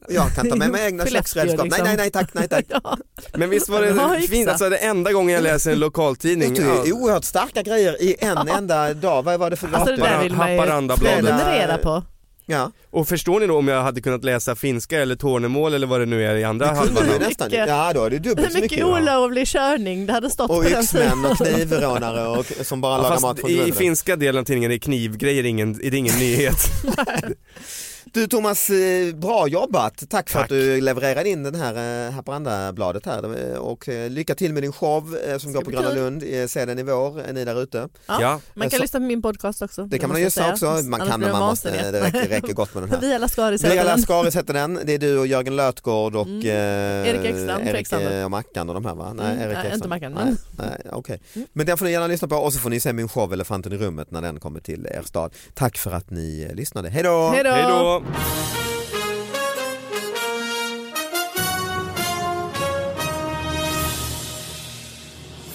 Jag 0.08 0.34
kan 0.34 0.48
ta 0.50 0.56
med 0.56 0.70
mig 0.70 0.86
egna 0.86 1.06
köksredskap. 1.06 1.64
liksom. 1.64 1.68
Nej, 1.68 1.80
nej, 1.84 1.96
nej 1.96 2.10
tack, 2.10 2.34
nej 2.34 2.48
tack. 2.48 2.64
Ja. 2.82 2.96
Men 3.34 3.50
visst 3.50 3.68
var 3.68 3.82
det 3.82 4.20
fint, 4.28 4.48
alltså 4.48 4.68
det 4.68 4.76
enda 4.76 5.12
gången 5.12 5.34
jag 5.34 5.42
läser 5.42 5.72
en 5.72 5.78
lokaltidning. 5.78 6.54
Det 6.54 6.62
är 6.62 6.92
oerhört 6.92 7.24
starka 7.24 7.62
grejer 7.62 8.02
i 8.02 8.16
en 8.18 8.48
enda 8.48 8.94
dag. 8.94 9.22
Vad 9.22 9.40
var 9.40 9.50
det 9.50 9.56
för 9.56 9.66
Alltså 9.66 9.84
det 9.84 9.96
datum? 9.96 10.12
där 10.12 10.22
vill 10.22 10.32
man 10.36 10.52
ju 10.52 10.58
Haparandabladet. 10.58 11.18
prenumerera 11.24 11.78
på. 11.78 12.02
Ja, 12.50 12.70
Och 12.90 13.08
förstår 13.08 13.40
ni 13.40 13.46
då 13.46 13.58
om 13.58 13.68
jag 13.68 13.82
hade 13.82 14.00
kunnat 14.00 14.24
läsa 14.24 14.56
finska 14.56 15.00
eller 15.02 15.16
Tornemål 15.16 15.74
eller 15.74 15.86
vad 15.86 16.00
det 16.00 16.06
nu 16.06 16.24
är 16.26 16.36
i 16.36 16.44
andra 16.44 16.66
det 16.66 16.72
halvan 16.78 17.04
nästan. 17.20 17.46
Mycket. 17.50 17.68
Ja, 17.68 17.92
då 17.94 18.04
är 18.04 18.10
det 18.10 18.18
dubbelt 18.18 18.52
så 18.52 18.58
mycket 18.60 18.70
mycket. 18.70 18.84
olovlig 18.86 19.46
körning 19.48 20.06
det 20.06 20.12
hade 20.12 20.30
stått 20.30 20.50
Och 20.50 20.56
på 20.56 20.68
den 20.68 20.82
yxmän 20.82 21.24
och 21.24 21.36
knivrånare 21.36 22.26
och, 22.26 22.46
som 22.66 22.80
bara 22.80 22.96
Ja, 22.96 23.02
lagar 23.02 23.20
mat 23.20 23.40
från 23.40 23.50
I 23.50 23.54
grunden. 23.54 23.74
finska 23.76 24.16
delen 24.16 24.40
av 24.40 24.44
tidningen 24.44 24.72
är 24.72 24.78
knivgrejer 24.78 25.44
ingen, 25.46 25.84
är 25.84 25.90
det 25.90 25.96
ingen 25.96 26.18
nyhet. 26.18 26.56
Du 28.12 28.26
Thomas, 28.26 28.70
eh, 28.70 29.14
bra 29.14 29.48
jobbat. 29.48 30.04
Tack 30.10 30.28
för 30.30 30.38
Tack. 30.38 30.42
att 30.44 30.48
du 30.48 30.80
levererade 30.80 31.28
in 31.28 31.42
den 31.42 31.54
här 31.54 32.06
eh, 32.06 32.12
Haparanda-bladet 32.12 33.06
här 33.06 33.58
och 33.58 33.88
eh, 33.88 34.10
lycka 34.10 34.34
till 34.34 34.52
med 34.54 34.62
din 34.62 34.72
show 34.72 35.16
eh, 35.28 35.38
som 35.38 35.52
går 35.52 35.62
på 35.62 35.70
Gröna. 35.70 35.92
Lund. 35.94 36.22
Eh, 36.30 36.46
Se 36.46 36.64
den 36.64 36.78
i 36.78 36.82
vår, 36.82 37.20
är 37.20 37.32
ni 37.32 37.44
där 37.44 37.62
ute. 37.62 37.88
Ja. 38.06 38.18
Ja. 38.20 38.40
Man 38.54 38.70
kan 38.70 38.76
Så- 38.78 38.82
lyssna 38.82 39.00
på 39.00 39.06
min 39.06 39.22
podcast 39.22 39.62
också. 39.62 39.84
Det 39.84 39.98
kan 39.98 40.08
man 40.10 40.20
göra 40.20 40.52
också. 40.52 40.66
Man 40.66 41.00
kan 41.08 41.20
men 41.20 41.32
man 41.32 41.40
måste, 41.42 41.90
det 41.92 42.00
räcker, 42.00 42.28
räcker 42.28 42.52
gott 42.52 42.74
med 42.74 42.82
den 42.82 42.90
här. 42.90 43.00
Via 43.08 43.18
Lascaris 43.18 43.64
heter. 43.64 43.84
Lascaris 43.84 44.36
heter 44.36 44.54
den, 44.54 44.80
det 44.84 44.92
är 44.94 44.98
du 44.98 45.18
och 45.18 45.26
Jörgen 45.26 45.56
Lötgård 45.56 46.16
och 46.16 46.26
Mm. 46.26 46.40
eh, 46.46 47.08
Erik 47.10 47.24
Ekstrand, 47.24 47.68
Erik 47.68 47.92
eh, 47.92 48.24
och 48.24 48.30
Mackan 48.30 48.68
och 48.68 48.74
de 48.74 48.84
här 48.84 48.94
va? 48.94 49.12
Nej, 49.14 49.26
Mm, 49.26 49.38
Erik 49.38 49.46
nej, 49.48 49.56
Ekstrand. 49.56 49.74
inte 49.74 49.88
Mackan, 49.88 50.12
Nej, 50.12 50.24
men- 50.24 50.66
nej, 50.68 50.80
okej. 50.92 51.20
Men 51.52 51.66
den 51.66 51.78
får 51.78 51.84
ni 51.86 51.92
gärna 51.92 52.06
lyssna 52.06 52.28
på 52.28 52.36
och 52.36 52.52
så 52.52 52.58
får 52.58 52.70
ni 52.70 52.80
se 52.80 52.92
min 52.92 53.08
show 53.08 53.32
Elefanten 53.32 53.72
i 53.72 53.76
rummet 53.76 54.10
när 54.10 54.22
den 54.22 54.40
kommer 54.40 54.60
till 54.60 54.86
er 54.86 55.02
stad. 55.04 55.32
Tack 55.54 55.78
för 55.78 55.90
att 55.92 56.10
ni 56.10 56.46
eh, 56.50 56.54
lyssnade, 56.54 56.88
hej 56.88 57.02
då! 57.02 57.28
Hej 57.34 57.44
då! 57.44 57.99
Hej 58.04 58.69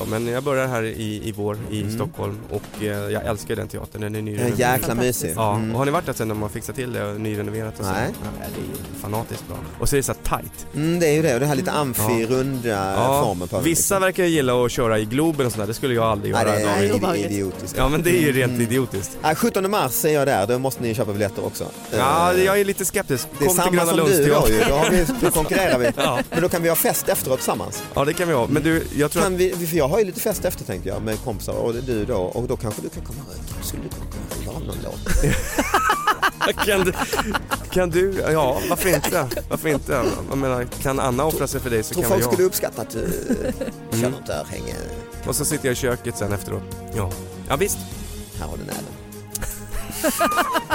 Ja, 0.06 0.10
men 0.20 0.28
jag 0.28 0.44
börjar 0.44 0.68
här 0.68 0.84
i, 0.84 1.22
i 1.24 1.32
vår 1.32 1.58
i 1.72 1.82
Mm. 1.82 1.96
Stockholm 1.96 2.38
och 2.50 2.84
eh, 2.84 2.88
jag 2.88 3.26
älskar 3.26 3.56
den 3.56 3.68
teatern, 3.68 4.02
den 4.02 4.16
är 4.16 4.20
Ja, 4.20 4.24
nyrenoverad. 4.24 4.60
jäkla 4.60 4.96
mysig. 4.96 5.34
Ja, 5.36 5.56
Mm. 5.56 5.72
och 5.72 5.78
har 5.78 5.86
ni 5.86 5.92
varit 5.92 6.06
där 6.06 6.14
sen 6.14 6.28
när 6.28 6.36
man 6.36 6.50
fixat 6.50 6.76
till 6.76 6.94
det 6.94 7.06
och 7.06 7.22
nyrenoverat 7.22 7.80
och 7.80 7.86
så? 7.86 7.92
Nej. 7.92 8.10
Ja, 8.24 8.46
det 8.56 8.62
är 8.62 8.66
ju 8.66 9.00
fanatiskt 9.02 9.48
bra. 9.48 9.58
Och 9.80 9.90
så 9.90 9.96
är 9.96 9.98
det 9.98 10.04
så 10.04 10.14
tight. 10.14 10.66
Mm, 10.76 11.00
det 11.00 11.08
är 11.08 11.14
ju 11.14 11.22
det, 11.22 11.34
och 11.34 11.40
det 11.40 11.46
här 11.46 11.56
lite 11.56 11.72
amfi, 11.72 12.02
Ja. 12.22 12.28
runda 12.38 12.70
Ja, 12.70 13.24
formen 13.26 13.48
på 13.48 13.56
den, 13.56 13.66
vissa 13.66 13.80
liksom. 13.96 14.02
verkar 14.02 14.24
gilla 14.26 14.66
att 14.66 14.72
köra 14.72 15.00
i 15.00 15.06
Globen 15.06 15.46
och 15.46 15.52
sådär, 15.52 15.68
det 15.68 15.74
skulle 15.74 15.94
jag 15.94 16.04
aldrig 16.04 16.34
Nej, 16.34 16.46
göra. 16.46 16.60
det 16.60 16.66
Nej, 16.66 16.90
är 16.90 16.96
obehagligt. 16.96 17.26
idi- 17.26 17.34
idiotiskt. 17.34 17.76
Ja 17.78 17.90
men 17.90 18.04
det 18.04 18.10
är 18.10 18.22
ju 18.22 18.32
rent 18.32 18.50
Mm. 18.52 18.62
idiotiskt. 18.62 19.18
Nej, 19.24 19.36
17 19.36 19.72
mars 19.72 20.06
är 20.06 20.10
jag 20.10 20.28
där, 20.28 20.48
då 20.48 20.60
måste 20.60 20.84
ni 20.84 20.96
köpa 20.96 21.12
biljetter 21.14 21.46
också. 21.46 21.66
Ja, 21.98 22.34
Eh, 22.34 22.44
jag 22.44 22.60
är 22.60 22.66
lite 22.66 22.86
skeptisk. 22.86 23.28
det 23.40 23.46
är 23.46 23.48
Kom 23.48 23.56
samma 23.58 23.86
som 23.86 23.98
du 23.98 24.04
då 24.04 24.10
ju, 24.10 24.26
då, 24.28 24.36
har 24.76 24.90
vi, 24.92 25.06
då 25.22 25.32
konkurrerar 25.32 25.80
vi. 25.80 25.92
Ja. 25.98 26.20
Men 26.30 26.42
då 26.42 26.50
kan 26.50 26.62
vi 26.64 26.70
ha 26.70 26.76
fest 26.76 27.10
efteråt 27.10 27.38
tillsammans. 27.40 27.84
ja 27.94 28.06
det 28.06 28.14
kan 28.14 28.28
vi 28.28 28.34
ha. 28.34 28.48
Men 28.48 28.64
du, 28.64 28.84
jag 28.98 29.12
tror 29.12 29.22
Kan 29.24 29.38
vi, 29.38 29.52
för 29.68 29.78
jag 29.78 29.88
har 29.96 30.00
ju 30.00 30.06
lite 30.06 30.20
fest 30.20 30.46
efter 30.46 30.66
tänkte 30.66 30.90
jag 30.90 31.02
med 31.02 31.24
kompisar 31.24 31.54
och 31.54 31.74
du 31.74 32.06
då 32.06 32.16
och 32.18 32.48
då 32.48 32.58
kanske 32.58 32.82
du 32.82 32.90
kan 32.90 33.04
komma 33.06 33.20
över. 33.32 33.64
Skulle 33.64 33.84
du 33.84 33.90
kunna 33.90 34.46
göra 34.46 34.60
någon 34.60 34.78
låt? 34.84 35.36
Kan 36.66 36.80
du, 36.86 36.94
kan 37.72 37.90
du, 37.90 38.14
ja 38.32 38.60
varför 38.70 38.90
inte? 38.96 39.28
Varför 39.50 39.70
inte? 39.70 40.04
Jag 40.30 40.38
menar, 40.38 40.64
kan 40.82 41.00
Anna 41.00 41.24
offra 41.26 41.48
sig 41.48 41.60
för 41.62 41.70
dig 41.70 41.84
så 41.84 41.94
Tror 41.94 42.04
kan 42.04 42.10
folk 42.12 42.22
vi 42.22 42.26
skulle 42.26 42.42
jag. 42.44 42.48
uppskatta 42.48 42.82
att 42.82 42.90
du 42.90 43.00
Mm. 43.04 44.02
kör 44.02 44.10
något 44.10 44.30
örhänge. 44.30 44.76
Och 45.28 45.36
så 45.36 45.46
sitter 45.46 45.66
jag 45.66 45.72
i 45.74 45.76
köket 45.76 46.18
sen 46.18 46.34
efteråt. 46.34 46.64
Ja, 46.96 47.12
ja 47.50 47.56
visst. 47.56 47.78
Här 48.40 48.48
har 48.48 48.58
du 48.58 48.64
näven. 48.64 48.84